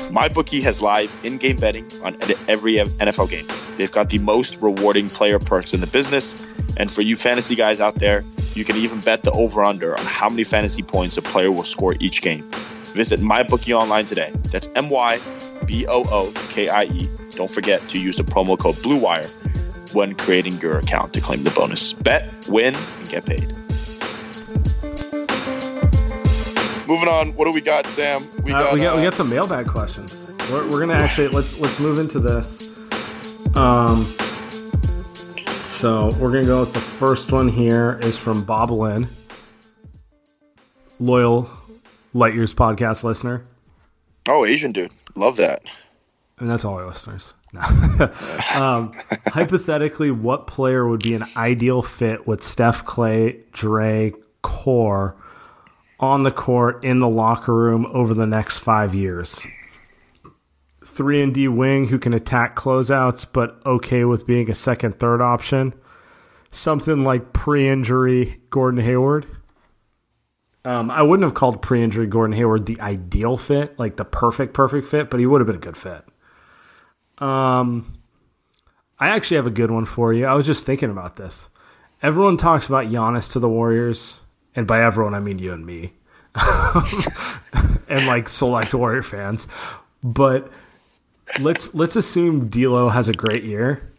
[0.09, 3.45] MyBookie has live in-game betting on every NFL game.
[3.77, 6.35] They've got the most rewarding player perks in the business,
[6.77, 10.27] and for you fantasy guys out there, you can even bet the over/under on how
[10.27, 12.49] many fantasy points a player will score each game.
[12.93, 14.31] Visit MyBookie online today.
[14.51, 15.19] That's M Y
[15.65, 17.09] B O O K I E.
[17.35, 19.29] Don't forget to use the promo code BlueWire
[19.93, 21.93] when creating your account to claim the bonus.
[21.93, 23.53] Bet, win, and get paid.
[26.87, 28.27] Moving on, what do we got, Sam?
[28.43, 30.25] We got, uh, we, got uh, we got some mailbag questions.
[30.51, 32.63] We're, we're gonna actually let's let's move into this.
[33.55, 34.03] Um,
[35.67, 39.07] so we're gonna go with the first one here is from Bob Lynn,
[40.99, 41.49] loyal
[42.13, 43.45] Light Years podcast listener.
[44.27, 45.61] Oh, Asian dude, love that.
[46.39, 47.33] And that's all our listeners.
[47.53, 47.61] No.
[48.55, 48.93] um,
[49.27, 55.15] hypothetically, what player would be an ideal fit with Steph, Clay, Dre, Core
[55.99, 59.45] on the court in the locker room over the next five years.
[60.83, 65.21] Three and D wing who can attack closeouts, but okay with being a second, third
[65.21, 65.73] option.
[66.51, 69.27] Something like pre-injury Gordon Hayward.
[70.65, 74.87] Um, I wouldn't have called pre-injury Gordon Hayward the ideal fit, like the perfect, perfect
[74.87, 76.03] fit, but he would have been a good fit.
[77.17, 77.97] Um,
[78.99, 80.25] I actually have a good one for you.
[80.25, 81.49] I was just thinking about this.
[82.01, 84.19] Everyone talks about Giannis to the Warriors
[84.55, 85.93] and by everyone I mean you and me,
[87.87, 89.47] and like select Warrior fans.
[90.03, 90.51] But
[91.39, 93.91] let's let's assume D'Lo has a great year,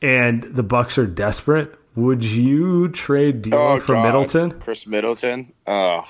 [0.00, 1.74] and the Bucks are desperate.
[1.94, 4.04] Would you trade D'Lo oh, for God.
[4.04, 4.60] Middleton?
[4.60, 5.52] Khris Middleton?
[5.66, 6.06] Ugh.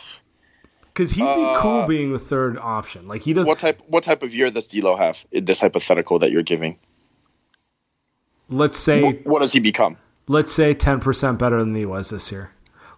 [0.85, 3.09] Because he'd be uh, cool being the third option.
[3.09, 3.47] Like he does.
[3.47, 3.81] What type?
[3.87, 5.25] What type of year does D'Lo have?
[5.33, 6.79] In this hypothetical that you're giving.
[8.49, 9.03] Let's say.
[9.03, 9.97] What, what does he become?
[10.29, 12.53] Let's say ten percent better than he was this year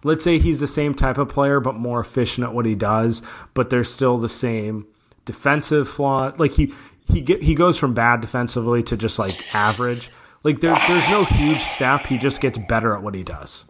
[0.05, 3.23] let's say he's the same type of player but more efficient at what he does,
[3.55, 4.85] but there's still the same
[5.25, 6.31] defensive flaw.
[6.37, 6.73] Like he
[7.11, 10.09] he get he goes from bad defensively to just like average.
[10.45, 12.05] Like there, there's no huge step.
[12.05, 13.65] He just gets better at what he does.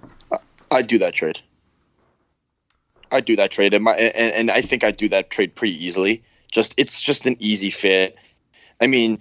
[0.70, 1.40] I do that trade.
[3.14, 5.74] I do that trade, and my and, and I think I'd do that trade pretty
[5.74, 6.22] easily.
[6.52, 8.18] Just it's just an easy fit.
[8.82, 9.20] I mean,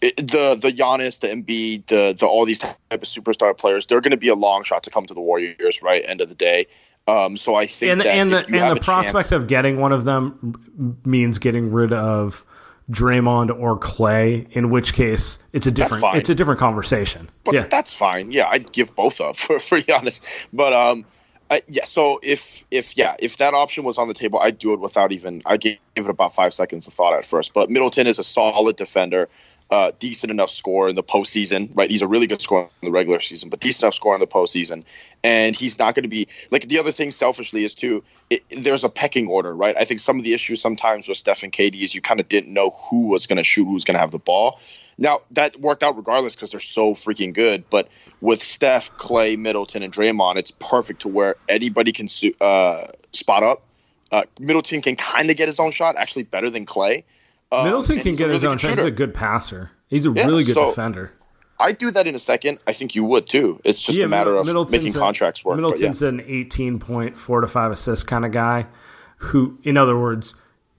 [0.00, 4.10] the the Giannis, the Embiid, the the all these type of superstar players, they're going
[4.10, 5.80] to be a long shot to come to the Warriors.
[5.82, 6.66] Right, end of the day.
[7.06, 9.92] Um, so I think and, that and the and the prospect chance, of getting one
[9.92, 12.44] of them means getting rid of
[12.90, 17.28] Draymond or Clay, in which case it's a different it's a different conversation.
[17.44, 18.30] But yeah, that's fine.
[18.30, 20.20] Yeah, I'd give both up for for Giannis.
[20.52, 21.04] But um,
[21.50, 21.84] I, yeah.
[21.84, 25.12] So if if yeah, if that option was on the table, I'd do it without
[25.12, 25.42] even.
[25.46, 27.54] I gave it about five seconds of thought at first.
[27.54, 29.28] But Middleton is a solid defender
[29.70, 31.90] uh, decent enough score in the postseason, right?
[31.90, 34.26] He's a really good scorer in the regular season, but decent enough score in the
[34.26, 34.84] postseason.
[35.24, 37.10] And he's not going to be like the other thing.
[37.10, 38.04] Selfishly, is too.
[38.30, 39.76] It, there's a pecking order, right?
[39.78, 42.28] I think some of the issues sometimes with Steph and KD is you kind of
[42.28, 44.60] didn't know who was going to shoot, who was going to have the ball.
[44.98, 47.68] Now that worked out regardless because they're so freaking good.
[47.68, 47.88] But
[48.20, 52.08] with Steph, Clay, Middleton, and Draymond, it's perfect to where anybody can
[52.40, 53.62] uh, spot up.
[54.12, 57.04] Uh, Middleton can kind of get his own shot, actually better than Clay.
[57.52, 58.78] Um, Middleton can get his really own shot.
[58.78, 59.70] He's a good passer.
[59.88, 61.12] He's a yeah, really good so defender.
[61.58, 62.58] I do that in a second.
[62.66, 63.60] I think you would too.
[63.64, 65.56] It's just yeah, a matter of Middleton's making contracts work.
[65.56, 66.08] Middleton's yeah.
[66.08, 68.66] an 18 point, four to five assist kind of guy
[69.18, 70.34] who, in other words,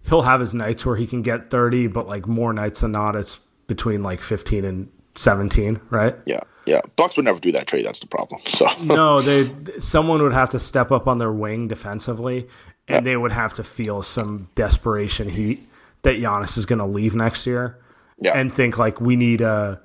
[0.08, 3.16] he'll have his nights where he can get 30, but like more nights than not,
[3.16, 6.16] it's between like 15 and 17, right?
[6.26, 6.42] Yeah.
[6.66, 6.82] Yeah.
[6.96, 7.86] Bucks would never do that trade.
[7.86, 8.42] That's the problem.
[8.46, 12.48] So no, they someone would have to step up on their wing defensively
[12.88, 13.12] and yeah.
[13.12, 15.67] they would have to feel some desperation heat
[16.04, 17.78] that Giannis is going to leave next year,
[18.20, 18.34] yeah.
[18.34, 19.80] and think like we need a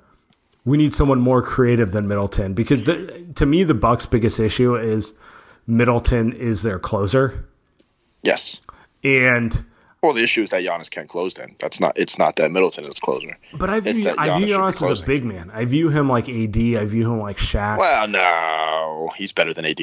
[0.65, 4.75] we need someone more creative than Middleton because the, to me the Bucks' biggest issue
[4.75, 5.17] is
[5.67, 7.47] Middleton is their closer.
[8.23, 8.61] Yes,
[9.03, 9.63] and
[10.01, 11.33] Well, the issue is that Giannis can't close.
[11.33, 11.97] Then that's not.
[11.97, 13.37] It's not that Middleton is closer.
[13.53, 15.51] But I view I view Giannis should be Giannis as a big man.
[15.53, 16.57] I view him like AD.
[16.57, 17.77] I view him like Shaq.
[17.77, 19.81] Well, no, he's better than AD.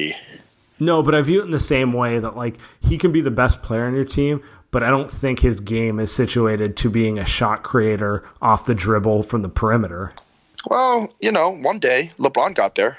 [0.79, 3.31] No, but I view it in the same way that like he can be the
[3.31, 4.41] best player on your team,
[4.71, 8.73] but I don't think his game is situated to being a shot creator off the
[8.75, 10.11] dribble from the perimeter.
[10.67, 12.97] Well, you know, one day LeBron got there.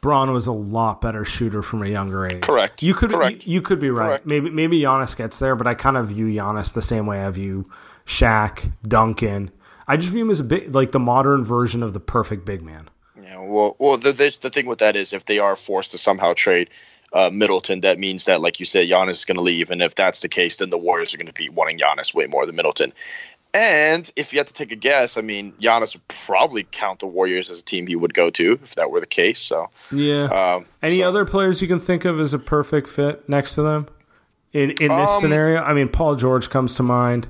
[0.00, 2.42] Bron was a lot better shooter from a younger age.
[2.42, 2.82] Correct.
[2.82, 3.44] You could Correct.
[3.46, 4.06] You, you could be right.
[4.06, 4.26] Correct.
[4.26, 7.30] Maybe maybe Giannis gets there, but I kind of view Giannis the same way I
[7.30, 7.64] view
[8.06, 9.50] Shaq, Duncan.
[9.88, 12.62] I just view him as a bit like the modern version of the perfect big
[12.62, 12.88] man.
[13.20, 13.40] Yeah.
[13.40, 16.34] Well, well, the, the the thing with that is if they are forced to somehow
[16.34, 16.70] trade
[17.16, 19.94] uh, Middleton, that means that, like you said, Giannis is going to leave, and if
[19.94, 22.54] that's the case, then the Warriors are going to be wanting Giannis way more than
[22.56, 22.92] Middleton.
[23.54, 27.06] And if you had to take a guess, I mean, Giannis would probably count the
[27.06, 29.38] Warriors as a team he would go to if that were the case.
[29.40, 30.24] So, Yeah.
[30.24, 33.62] um, Any so- other players you can think of as a perfect fit next to
[33.62, 33.86] them
[34.52, 35.62] in in this Um, scenario?
[35.62, 37.28] I mean, Paul George comes to mind.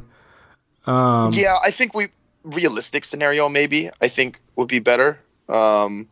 [0.86, 2.08] Um, yeah, I think we
[2.42, 5.18] realistic scenario maybe I think would be better.
[5.48, 6.08] Um,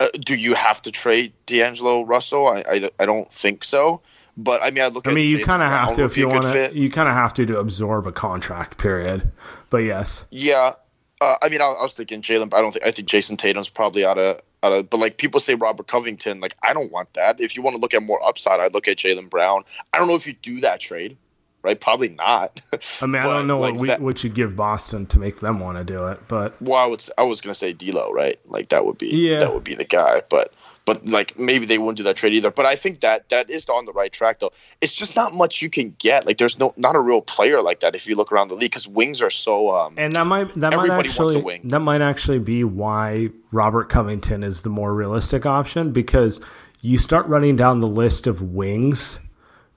[0.00, 2.46] uh, do you have to trade D'Angelo Russell?
[2.46, 4.00] I, I, I don't think so.
[4.36, 5.08] But I mean, I look.
[5.08, 6.70] I mean, you kind of have to if you want to.
[6.72, 9.32] You kind of have to to absorb a contract period.
[9.68, 10.74] But yes, Yeah,
[11.20, 13.68] uh, I mean, I, I was thinking Jaylen, I don't think I think Jayson Tatum's
[13.68, 14.90] probably out of out of.
[14.90, 17.40] But like people say Robert Covington, like I don't want that.
[17.40, 19.64] If you want to look at more upside, I'd look at Jaylen Brown.
[19.92, 21.16] I don't know if you do that trade,
[21.62, 21.80] right?
[21.80, 22.60] Probably not.
[23.00, 25.18] I mean, I But, don't know like, what we, that- what you'd give Boston to
[25.18, 27.72] make them want to do it, but well, I would s- I was gonna say
[27.72, 28.38] D'Lo, right?
[28.46, 29.40] Like that would be Yeah.
[29.40, 30.52] that would be the guy, but.
[30.84, 32.50] But like maybe they wouldn't do that trade either.
[32.50, 34.52] But I think that that is on the right track though.
[34.80, 36.24] It's just not much you can get.
[36.24, 38.70] Like there's no not a real player like that if you look around the league
[38.70, 41.60] because wings are so um and that might that might Everybody wants a actually wing.
[41.68, 46.40] that might actually be why Robert Covington is the more realistic option because
[46.80, 49.20] you start running down the list of wings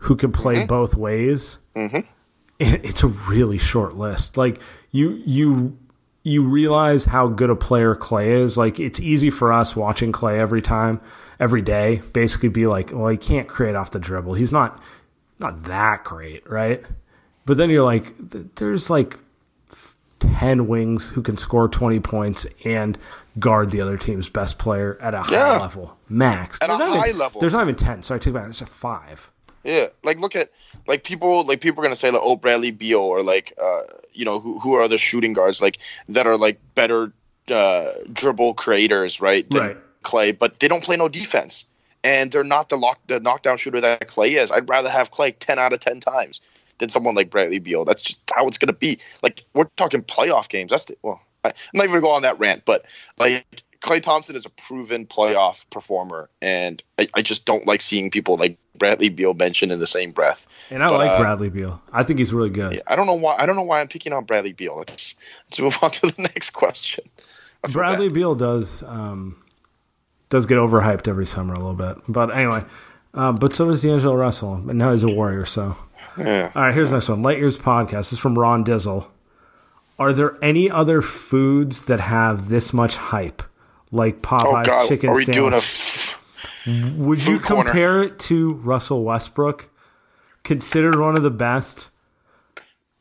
[0.01, 0.67] who can play Mm-hmm.
[0.67, 1.59] both ways.
[1.75, 1.99] Mm-hmm.
[2.59, 4.37] It's a really short list.
[4.37, 4.59] Like
[4.91, 5.77] you you
[6.23, 8.55] you realize how good a player Klay is.
[8.57, 11.01] Like it's easy for us watching Klay every time,
[11.39, 14.35] every day, basically be like, well, he can't create off the dribble.
[14.35, 14.79] He's not
[15.39, 16.83] not that great, right?
[17.45, 18.13] But then you're like,
[18.55, 19.17] there's like
[20.19, 22.97] 10 wings who can score 20 points and
[23.39, 25.57] guard the other team's best player at a high Yeah.
[25.59, 25.97] level.
[26.09, 26.59] Max.
[26.61, 27.41] At a There's high even- level.
[27.41, 28.03] There's not even 10.
[28.03, 28.43] So I take back.
[28.43, 29.31] There's a five.
[29.63, 30.49] Yeah, like look at
[30.87, 33.81] like people like people are gonna say like oh Bradley Beal or like uh
[34.13, 35.77] you know who who are the shooting guards like
[36.09, 37.11] that are like better
[37.49, 39.77] uh dribble creators right than Right.
[40.03, 41.65] Klay, but they don't play no defense
[42.03, 44.51] and they're not the lock the knockdown shooter that Klay is.
[44.51, 46.41] I'd rather have Klay ten out of ten times
[46.79, 47.85] than someone like Bradley Beal.
[47.85, 48.99] That's just how it's gonna be.
[49.21, 50.71] Like we're talking playoff games.
[50.71, 52.85] That's the, well, I, I'm not even gonna go on that rant, but
[53.17, 53.45] like.
[53.81, 58.37] Klay Thompson is a proven playoff performer, and I, I just don't like seeing people
[58.37, 60.45] like Bradley Beal mentioned in the same breath.
[60.69, 61.81] And I But, like uh, Bradley Beal.
[61.91, 62.81] I think he's really good.
[62.87, 63.35] I don't know why.
[63.37, 64.77] I don't know why I'm picking on Bradley Beal.
[64.77, 65.15] Let's,
[65.47, 67.03] let's move on to the next question.
[67.71, 68.15] Bradley bad.
[68.15, 69.41] Beal does um,
[70.29, 71.97] does get overhyped every summer a little bit.
[72.07, 72.63] But anyway,
[73.13, 74.55] um, but so does D'Angelo Russell.
[74.55, 75.75] And now he's a Warrior, so.
[76.17, 76.51] Yeah.
[76.53, 77.23] All right, here's the next one.
[77.23, 77.91] Light Years Podcast.
[77.91, 79.07] This is from Ron Dizzle.
[79.97, 83.43] Are there any other foods that have this much hype?
[83.91, 85.35] Like Oh Popeye's God, chicken are we sandwich?
[85.35, 85.57] doing a?
[85.57, 87.63] F- Would you food corner?
[87.69, 89.69] compare it to Russell Westbrook?
[90.43, 91.89] Considered one of the best,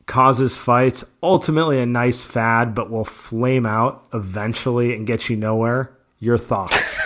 [0.06, 5.92] causes fights, ultimately a nice fad, but will flame out eventually and get you nowhere.
[6.18, 6.96] Your thoughts?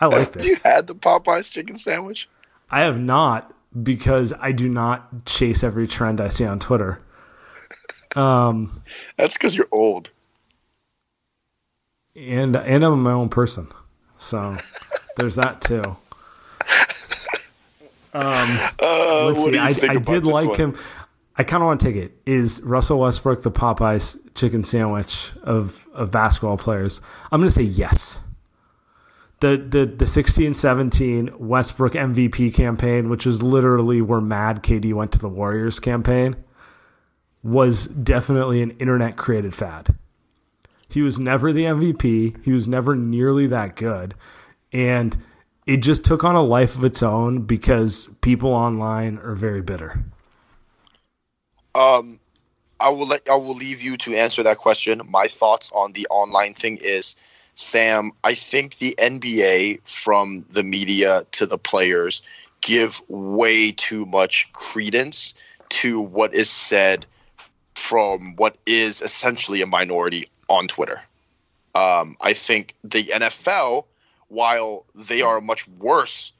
[0.00, 0.44] I like this.
[0.44, 2.28] you had the Popeyes chicken sandwich.
[2.70, 7.00] I have not because I do not chase every trend I see on Twitter.
[8.16, 8.82] Um,
[9.16, 10.10] That's because you're old.
[12.16, 13.68] And and I'm my own person,
[14.18, 14.56] so
[15.16, 15.82] there's that too.
[18.12, 19.50] Uh, Let's what see.
[19.52, 20.58] do you I, I did like one?
[20.58, 20.76] him.
[21.36, 22.18] I kind of want to take it.
[22.26, 27.00] Is Russell Westbrook the Popeyes chicken sandwich of of basketball players?
[27.30, 28.18] I'm going to say yes.
[29.40, 35.12] The the the 16 17 Westbrook MVP campaign, which is literally where Mad KD went
[35.12, 36.36] to the Warriors campaign,
[37.42, 39.96] was definitely an internet created fad.
[40.90, 42.44] He was never the MVP.
[42.44, 44.14] He was never nearly that good.
[44.72, 45.16] And
[45.66, 50.04] it just took on a life of its own because people online are very bitter.
[51.74, 52.18] Um,
[52.80, 55.02] I will let I will leave you to answer that question.
[55.08, 57.14] My thoughts on the online thing is,
[57.54, 58.12] Sam.
[58.24, 62.22] I think the NBA, from the media to the players,
[62.62, 65.34] give way too much credence
[65.68, 67.06] to what is said
[67.74, 71.00] from what is essentially a minority on Twitter.
[71.74, 73.84] Um, I think the NFL,
[74.28, 76.32] while they are a much worse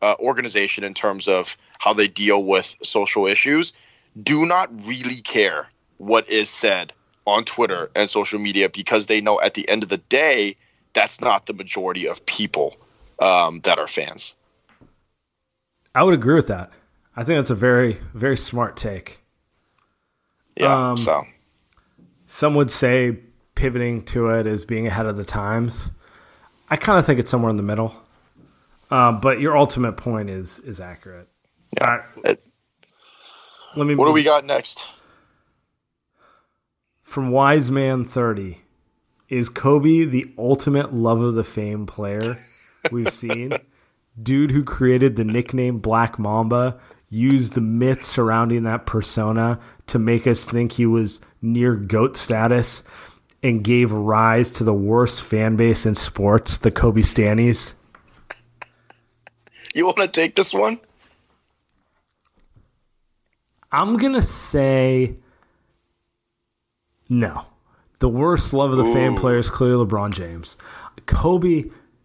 [0.00, 3.72] uh, organization in terms of how they deal with social issues,
[4.22, 5.66] do not really care
[5.98, 6.92] what is said
[7.26, 10.56] on Twitter and social media because they know at the end of the day,
[10.92, 12.76] that's not the majority of people
[13.18, 14.34] um, that are fans.
[15.94, 16.70] I would agree with that.
[17.16, 19.20] I think that's a very, very smart take.
[20.56, 20.90] Yeah.
[20.90, 21.26] Um, so
[22.26, 23.18] Some would say
[23.56, 25.90] pivoting to it as being ahead of the times.
[26.70, 27.94] I kind of think it's somewhere in the middle.
[28.90, 31.28] Uh, but your ultimate point is is accurate.
[31.76, 31.90] yeah.
[31.90, 32.42] All right, It-
[33.74, 33.96] let me.
[33.96, 34.84] what do we got next?
[37.02, 38.62] from Wise Man Thirty?
[39.28, 42.36] Is Kobe the ultimate love of the fame player
[42.92, 43.52] we've seen?
[44.22, 46.78] Dude who created the nickname Black Mamba
[47.10, 52.82] used the myth surrounding that persona to make us think he was near goat status
[53.46, 57.74] and gave rise to the worst fan base in sports, the Kobe Stannies.
[59.74, 60.80] You want to take this one?
[63.70, 65.16] I'm gonna say
[67.08, 67.44] no.
[67.98, 69.20] The worst love of the fan Ooh.
[69.20, 70.56] player is clearly LeBron James.
[71.06, 71.64] Kobe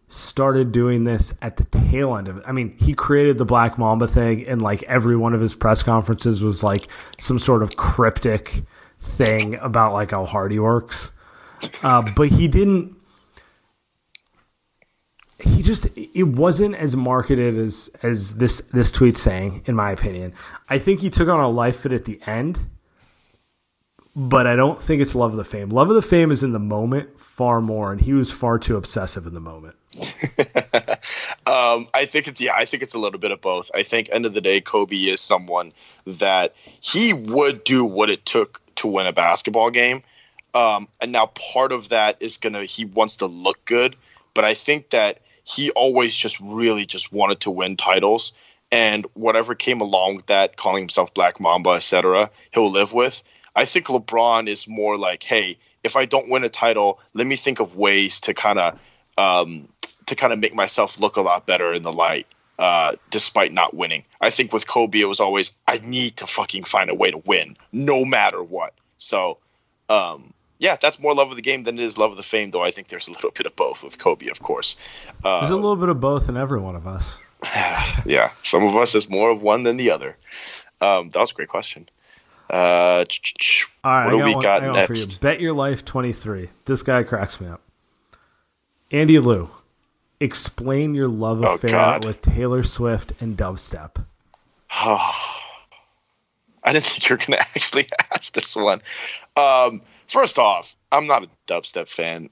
[0.09, 2.43] started doing this at the tail end of it.
[2.45, 5.81] I mean, he created the Black Mamba thing, and like every one of his press
[5.81, 6.87] conferences was like
[7.19, 8.63] some sort of cryptic
[8.99, 11.11] thing about like how hard he works.
[11.83, 12.95] Uh, but he didn't.
[15.39, 20.33] He just it wasn't as marketed as as this this tweet saying, in my opinion.
[20.69, 22.59] I think he took on a life fit at the end,
[24.15, 25.69] but I don't think it's love of the fame.
[25.69, 28.77] Love of the fame is in the moment far more, and he was far too
[28.77, 29.75] obsessive in the moment.
[31.47, 32.53] Um, I think it's yeah.
[32.55, 33.71] I think it's a little bit of both.
[33.75, 35.73] I think end of the day, Kobe is someone
[36.05, 40.03] that he would do what it took to win a basketball game.
[40.53, 43.95] Um, and now part of that is gonna he wants to look good,
[44.33, 48.33] but I think that he always just really just wanted to win titles,
[48.71, 53.23] and whatever came along with that, calling himself Black Mamba, etc., he'll live with.
[53.55, 57.35] I think LeBron is more like, hey, if I don't win a title, let me
[57.35, 58.79] think of ways to kind of
[59.17, 59.67] um,
[60.05, 62.27] to kind of make myself look a lot better in the light,
[62.59, 64.03] uh, despite not winning.
[64.19, 67.17] I think with Kobe, it was always I need to fucking find a way to
[67.17, 68.73] win, no matter what.
[68.97, 69.39] So,
[69.89, 72.51] um, yeah, that's more love of the game than it is love of the fame.
[72.51, 74.77] Though I think there's a little bit of both with Kobe, of course.
[75.23, 77.19] There's a Uh, little bit of both in every one of us.
[78.05, 80.15] yeah, some of us is more of one than the other.
[80.79, 81.89] Um, that was a great question.
[82.49, 85.11] Uh, ch- ch- ch- All right, what I do we one, got next?
[85.13, 85.17] you.
[85.19, 86.49] Bet your life twenty three.
[86.65, 87.61] This guy cracks me up.
[88.91, 89.49] Andy Liu,
[90.19, 92.05] explain your love Oh, affair God.
[92.05, 94.03] with Taylor Swift and dubstep.
[94.69, 95.13] I
[96.73, 98.81] didn't think you were going to actually ask this one.
[99.35, 99.81] Um,
[100.11, 102.29] first off, I'm not a dubstep fan.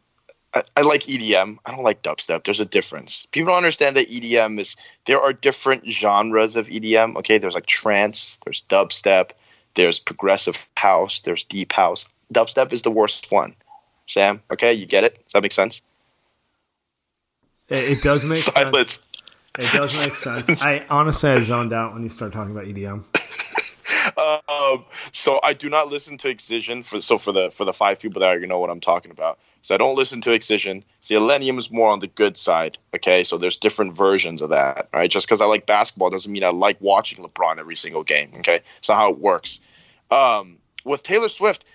[0.54, 1.58] I, I like EDM.
[1.66, 2.44] I don't like dubstep.
[2.44, 3.26] There's a difference.
[3.28, 4.76] People don't understand that EDM is.
[5.06, 7.16] There are different genres of EDM.
[7.18, 8.38] Okay, there's like trance.
[8.46, 9.32] There's dubstep.
[9.76, 11.22] There's progressive house.
[11.22, 12.08] There's deep house.
[12.34, 13.56] Dubstep is the worst one.
[14.08, 15.24] Sam, okay, you get it?
[15.24, 15.82] Does that make sense?
[17.68, 19.00] It, it does make sense.
[19.58, 20.62] It does make sense.
[20.64, 23.04] I honestly I zoned out when you start talking about EDM.
[24.18, 28.00] Um, so I do not listen to Excision for so for the for the five
[28.00, 29.40] people that are you know what I'm talking about.
[29.62, 30.84] So I don't listen to Excision.
[31.00, 32.78] See, is more on the good side.
[32.96, 34.90] Okay, so there's different versions of that.
[34.94, 38.32] Right, just because I like basketball doesn't mean I like watching LeBron every single game.
[38.40, 39.60] Okay, it's not how it works.
[40.12, 41.66] Um, with Taylor Swift,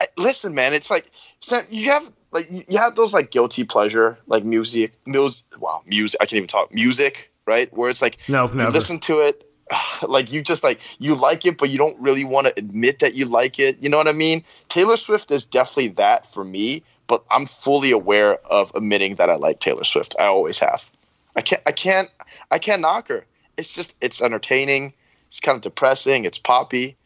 [0.00, 1.10] I, listen, man, it's like
[1.70, 5.44] you have like you have those like guilty pleasure like music, music.
[5.58, 6.20] Wow, music.
[6.20, 7.30] I can't even talk music.
[7.44, 8.70] Right, where it's like No, you never.
[8.70, 9.51] listen to it
[10.08, 13.14] like you just like you like it but you don't really want to admit that
[13.14, 13.82] you like it.
[13.82, 14.44] You know what i mean?
[14.68, 19.36] Taylor swift is definitely that for me but i'm fully aware of admitting that i
[19.36, 20.14] like taylor swift.
[20.18, 20.90] I always have.
[21.36, 22.08] I can't i can't
[22.50, 23.24] i can't knock her.
[23.56, 24.94] It's just it's entertaining.
[25.28, 26.24] It's kind of depressing.
[26.24, 26.96] It's poppy.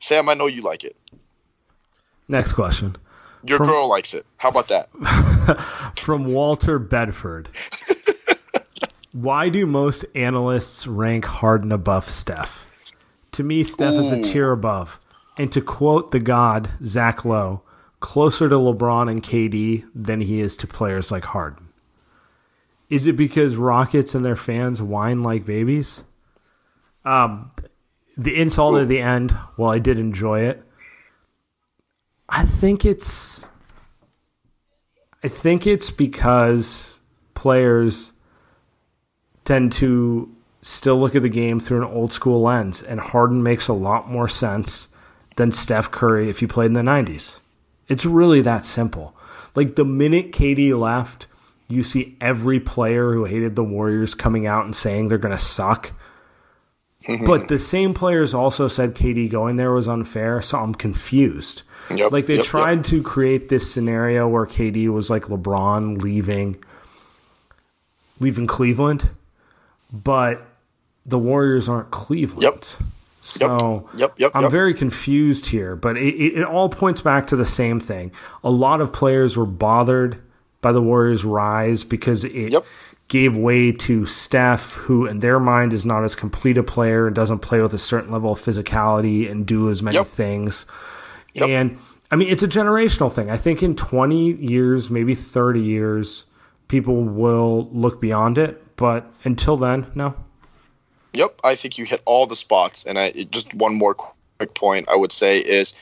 [0.00, 0.96] Sam i know you like it.
[2.28, 2.96] Next question.
[3.44, 4.26] Your From- girl likes it.
[4.38, 4.88] How about that?
[5.96, 7.48] From Walter Bedford.
[9.16, 12.66] Why do most analysts rank Harden above Steph?
[13.32, 15.00] To me, Steph is a tier above.
[15.38, 17.62] And to quote the god, Zach Lowe,
[18.00, 21.68] closer to LeBron and KD than he is to players like Harden.
[22.90, 26.04] Is it because Rockets and their fans whine like babies?
[27.06, 27.52] Um,
[28.18, 30.62] the insult at the end, while I did enjoy it,
[32.28, 33.48] I think it's
[35.22, 37.00] I think it's because
[37.32, 38.12] players
[39.46, 40.30] tend to
[40.60, 44.10] still look at the game through an old school lens, and Harden makes a lot
[44.10, 44.88] more sense
[45.36, 47.40] than Steph Curry if you played in the 90s.
[47.88, 49.16] It's really that simple.
[49.54, 51.28] Like the minute KD left,
[51.68, 55.42] you see every player who hated the Warriors coming out and saying they're going to
[55.42, 55.92] suck.
[57.24, 61.62] But the same players also said KD going there was unfair, so I'm confused.
[61.88, 62.86] Yep, like they yep, tried yep.
[62.86, 66.56] to create this scenario where KD was like LeBron leaving
[68.18, 69.10] leaving Cleveland,
[69.92, 70.46] but
[71.04, 72.42] the Warriors aren't Cleveland.
[72.42, 72.64] Yep.
[73.20, 74.50] So Yep, yep, I'm yep.
[74.52, 78.12] very confused here, but it, it, it all points back to the same thing.
[78.44, 80.22] A lot of players were bothered
[80.60, 82.54] by the Warriors' rise because it
[83.08, 87.14] gave way to Steph, who in their mind is not as complete a player and
[87.14, 90.66] doesn't play with a certain level of physicality and do as many things.
[91.34, 91.78] And
[92.10, 93.30] I mean, it's a generational thing.
[93.30, 96.24] I think in 20 years, maybe 30 years,
[96.68, 98.62] people will look beyond it.
[98.76, 100.14] But until then, no.
[101.14, 102.84] Yep, I think you hit all the spots.
[102.84, 105.74] And I just one more quick point I would say is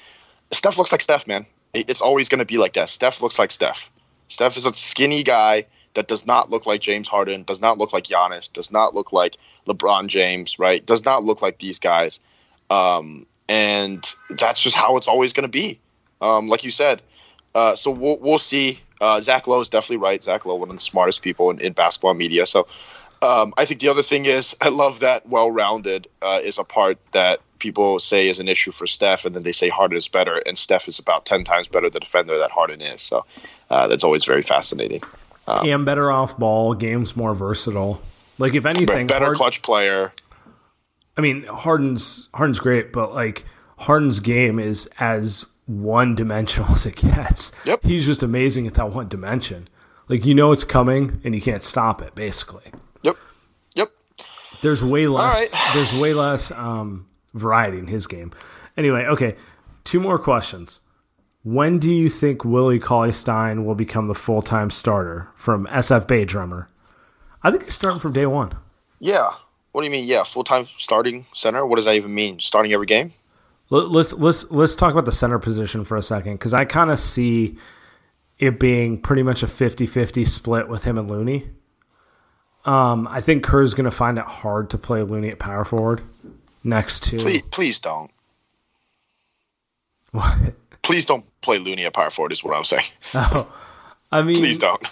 [0.52, 1.44] Steph looks like Steph, man.
[1.74, 2.88] It's always going to be like that.
[2.88, 3.90] Steph looks like Steph.
[4.28, 7.92] Steph is a skinny guy that does not look like James Harden, does not look
[7.92, 9.36] like Giannis, does not look like
[9.66, 10.84] LeBron James, right?
[10.84, 12.20] Does not look like these guys.
[12.70, 15.80] Um, and that's just how it's always going to be.
[16.20, 17.02] Um, like you said.
[17.54, 18.80] Uh, so we'll, we'll see.
[19.00, 20.22] Uh, Zach Lowe is definitely right.
[20.22, 22.46] Zach Lowe, one of the smartest people in, in basketball media.
[22.46, 22.66] So
[23.22, 26.98] um, I think the other thing is I love that well-rounded uh, is a part
[27.12, 30.42] that people say is an issue for Steph, and then they say Harden is better,
[30.46, 33.02] and Steph is about ten times better the defender that Harden is.
[33.02, 33.24] So
[33.70, 35.02] uh, that's always very fascinating.
[35.46, 36.74] and better off ball.
[36.74, 38.00] Game's more versatile.
[38.38, 40.12] Like if anything, better Hard- clutch player.
[41.16, 43.44] I mean, Harden's Harden's great, but like
[43.78, 47.52] Harden's game is as one dimensional as it gets.
[47.64, 47.82] Yep.
[47.84, 49.68] He's just amazing at that one dimension.
[50.08, 52.14] Like you know it's coming and you can't stop it.
[52.14, 52.64] Basically,
[53.02, 53.16] Yep.
[53.76, 53.90] Yep.
[54.62, 55.52] there's way less.
[55.54, 55.60] right.
[55.74, 58.32] There's way less um, variety in his game.
[58.76, 59.36] Anyway, okay.
[59.84, 60.80] Two more questions.
[61.42, 66.06] When do you think Willie Cauley Stein will become the full time starter from SF
[66.06, 66.68] Bay drummer?
[67.42, 68.54] I think he's starting from day one.
[68.98, 69.30] Yeah.
[69.72, 70.06] What do you mean?
[70.06, 71.66] Yeah, full time starting center.
[71.66, 72.40] What does that even mean?
[72.40, 73.12] Starting every game?
[73.70, 76.90] Let- Let's let's let's talk about the center position for a second because I kind
[76.90, 77.56] of see
[78.38, 81.48] it being pretty much a 50-50 split with him and Looney.
[82.64, 86.02] Um, I think Kerr's going to find it hard to play Looney at power forward
[86.64, 88.10] next to Please, please don't.
[90.12, 90.36] what?
[90.82, 92.32] Please don't play Looney at power forward.
[92.32, 92.84] Is what I'm saying.
[93.14, 93.52] Oh,
[94.12, 94.82] I mean, Please don't.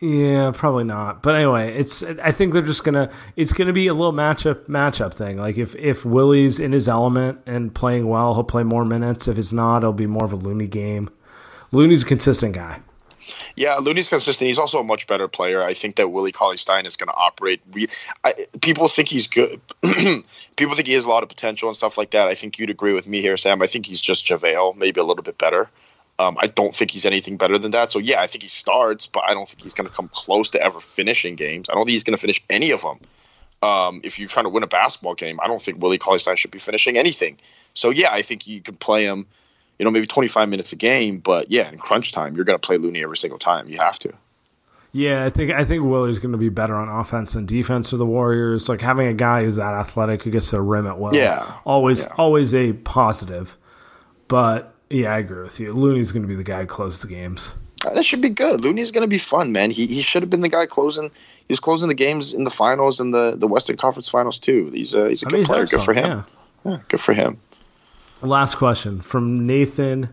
[0.00, 1.22] Yeah, probably not.
[1.22, 5.14] But anyway, it's I think they're just gonna it's gonna be a little matchup matchup
[5.14, 5.38] thing.
[5.38, 9.26] Like if if Willie's in his element and playing well, he'll play more minutes.
[9.26, 11.08] If it's not, it'll be more of a Looney game.
[11.72, 12.82] Looney's a consistent guy.
[13.56, 14.46] Yeah, Looney's consistent.
[14.46, 15.62] He's also a much better player.
[15.62, 17.60] I think that Willie Cauley Stein is going to operate.
[17.72, 17.88] Re-
[18.22, 19.60] I, people think he's good.
[19.82, 22.28] people think he has a lot of potential and stuff like that.
[22.28, 23.62] I think you'd agree with me here, Sam.
[23.62, 25.68] I think he's just JaVale, maybe a little bit better.
[26.18, 27.90] Um, I don't think he's anything better than that.
[27.90, 30.50] So yeah, I think he starts, but I don't think he's going to come close
[30.50, 31.68] to ever finishing games.
[31.68, 33.00] I don't think he's going to finish any of them.
[33.62, 36.36] Um, if you're trying to win a basketball game, I don't think Willie Cauley Stein
[36.36, 37.38] should be finishing anything.
[37.74, 39.26] So yeah, I think you could play him
[39.78, 41.18] you know, maybe 25 minutes a game.
[41.18, 43.68] But yeah, in crunch time, you're going to play Looney every single time.
[43.68, 44.12] You have to.
[44.92, 47.98] Yeah, I think I think Willie's going to be better on offense and defense for
[47.98, 48.70] the Warriors.
[48.70, 51.14] Like having a guy who's that athletic who gets to the rim at will.
[51.14, 51.52] Yeah.
[51.66, 52.14] always Yeah.
[52.16, 53.58] always a positive.
[54.28, 55.72] But yeah, I agree with you.
[55.72, 57.54] Looney's going to be the guy who closes the games.
[57.86, 58.62] Uh, That should be good.
[58.62, 59.70] Looney's going to be fun, man.
[59.70, 61.10] He he should have been the guy closing.
[61.48, 64.70] He was closing the games in the finals and the, the Western Conference Finals too.
[64.72, 65.66] He's a he's a I good mean, player.
[65.66, 66.24] Good for him.
[66.64, 67.38] Yeah, good for him.
[68.22, 70.08] Last question from Nathan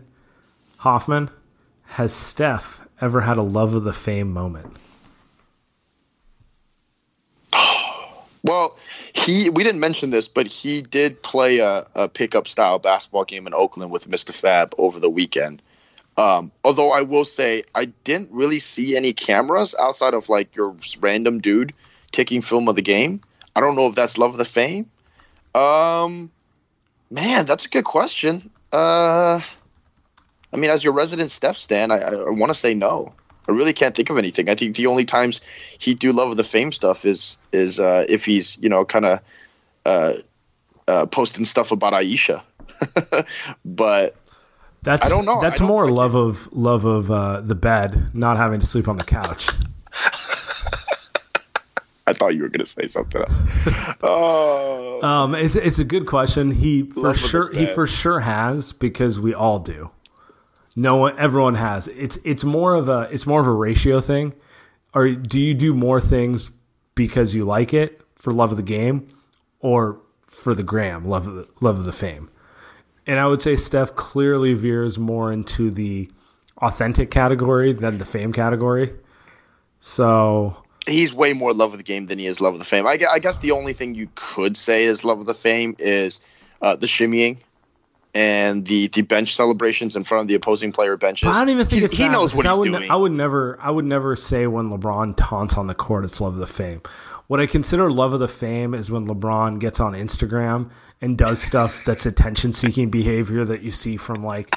[0.76, 1.30] Hoffman:
[1.84, 4.76] Has Steph ever had a love of the fame moment?
[8.46, 8.76] Well,
[9.14, 13.46] he we didn't mention this, but he did play a, a pickup style basketball game
[13.46, 14.74] in Oakland with Mistah F.A.B.
[14.78, 15.62] over the weekend.
[16.16, 20.76] Um, although I will say I didn't really see any cameras outside of like your
[21.00, 21.72] random dude
[22.12, 23.20] taking film of the game.
[23.56, 24.90] I don't know if that's love of the fame.
[25.54, 26.30] Um,
[27.10, 28.50] man, that's a good question.
[28.72, 29.40] Uh,
[30.52, 33.12] I mean, as your resident Steph stan, I, I, I want to say no.
[33.48, 34.48] I really can't think of anything.
[34.48, 35.40] I think the only times
[35.78, 39.04] he do love of the fame stuff is is uh, if he's you know kind
[39.04, 39.20] of
[39.84, 40.14] uh,
[40.88, 42.42] uh, posting stuff about Ayesha.
[43.64, 44.16] but
[44.82, 45.40] That's I don't know.
[45.40, 48.96] That's don't more love of love of uh, the bed, not having to sleep on
[48.96, 49.48] the couch.
[52.06, 53.32] I thought you were going to say something else.
[54.02, 56.50] oh, Um, it's it's a good question.
[56.50, 59.90] He for Love sure he for sure has because we all do.
[60.76, 61.88] No one, everyone has.
[61.88, 64.34] It's it's more of a it's more of a ratio thing.
[64.92, 66.50] Or do you do more things
[66.94, 69.08] because you like it for love of the game,
[69.60, 72.30] or for the gram love of the love of the fame?
[73.06, 76.10] And I would say Steph clearly veers more into the
[76.58, 78.94] authentic category than the fame category.
[79.80, 80.56] So
[80.86, 82.86] he's way more love of the game than he is love of the fame.
[82.86, 86.20] I, I guess the only thing you could say is love of the fame is
[86.62, 87.38] uh, the shimmying
[88.14, 91.28] and the the bench celebrations in front of the opposing player benches.
[91.28, 92.90] I don't even think he, it's he that, knows what he's I would, doing.
[92.90, 96.34] I would never, I would never say when LeBron taunts on the court, it's love
[96.34, 96.80] of the fame.
[97.26, 101.42] What I consider love of the fame is when LeBron gets on Instagram and does
[101.42, 104.54] stuff that's attention-seeking behavior that you see from like,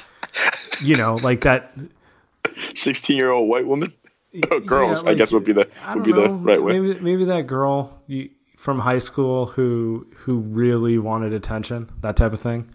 [0.81, 1.75] you know, like that.
[2.75, 3.93] Sixteen year old white woman,
[4.51, 6.79] oh, girls, yeah, I guess would be the would be the right way.
[6.79, 12.33] Maybe, maybe that girl you, from high school who who really wanted attention, that type
[12.33, 12.69] of thing.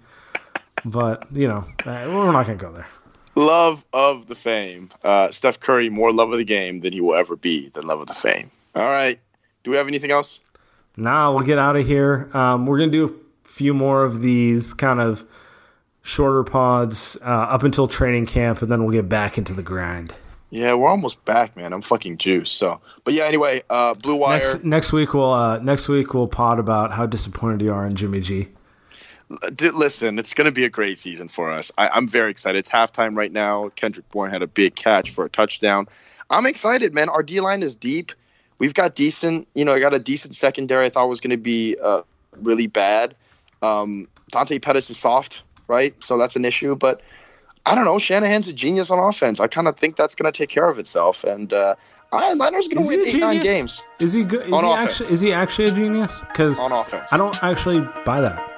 [0.85, 2.89] But you know, uh, we're not gonna go there.
[3.35, 4.91] Love of the fame.
[5.03, 8.01] Uh, Steph Curry more love of the game than he will ever be than love
[8.01, 8.51] of the fame.
[8.75, 9.19] All right.
[9.65, 10.41] Do we have anything else?
[10.97, 12.29] Nah, we'll get out of here.
[12.35, 15.25] Um, we're gonna do a few more of these kind of
[16.03, 20.15] shorter pods uh, up until training camp, and then we'll get back into the grind.
[20.51, 21.73] Yeah, we're almost back, man.
[21.73, 22.59] I'm fucking juiced.
[22.59, 23.25] So, but yeah.
[23.25, 24.39] Anyway, uh, Blue Wire.
[24.39, 27.97] Next next week we'll uh, next week we'll pod about how disappointed you are in
[27.97, 28.49] Jimmy G.
[29.61, 31.71] Listen, it's going to be a great season for us.
[31.79, 32.59] I, I'm very excited.
[32.59, 33.71] It's halftime right now.
[33.77, 35.89] Kendrick Bourne had a big catch for a touchdown.
[36.31, 37.09] I'm excited, man.
[37.09, 38.13] Our D line is deep.
[38.59, 40.87] We've got decent, you know, I got a decent secondary.
[40.87, 42.03] I thought was going to be uh,
[42.41, 43.15] really bad.
[43.61, 45.95] Um, Dante Pettis is soft, right?
[46.03, 46.77] So that's an issue.
[46.77, 47.03] But
[47.67, 47.99] I don't know.
[47.99, 49.41] Shanahan's a genius on offense.
[49.41, 51.25] I kind of think that's going to take care of itself.
[51.25, 51.75] And uh,
[52.13, 54.47] I, Niners going to win eight, nine games Is he good?
[54.47, 54.91] Is On he offense.
[54.91, 56.21] actually is he actually a genius?
[56.21, 57.13] Because on offense.
[57.13, 58.52] I don't actually buy that.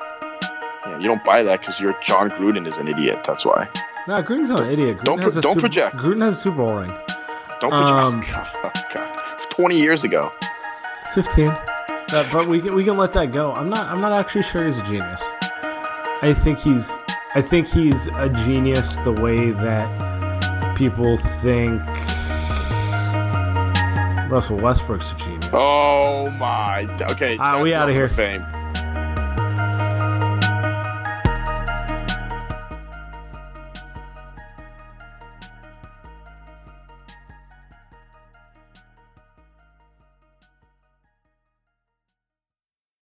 [0.94, 3.24] Yeah, you don't buy that because you're Jon Gruden is an idiot.
[3.24, 3.68] That's why.
[4.06, 4.98] No, Gruden's not an idiot.
[4.98, 5.96] Gruden Don't pro- don't Super- project.
[5.96, 6.90] Gruden has a Super Bowl ring.
[7.60, 8.02] Don't project.
[8.02, 9.38] Um, God, oh, God.
[9.50, 10.30] 20 years ago.
[11.14, 11.48] Fifteen.
[11.48, 13.52] Uh, but we can we can let that go.
[13.54, 15.30] I'm not I'm not actually sure he's a genius.
[16.22, 16.96] I think he's
[17.34, 21.80] I think he's a genius the way that people think
[24.30, 25.50] Russell Westbrook's a genius.
[25.52, 26.88] Oh my.
[27.12, 27.36] Okay.
[27.38, 28.08] Ah, we out of here.
[28.08, 28.44] Fame.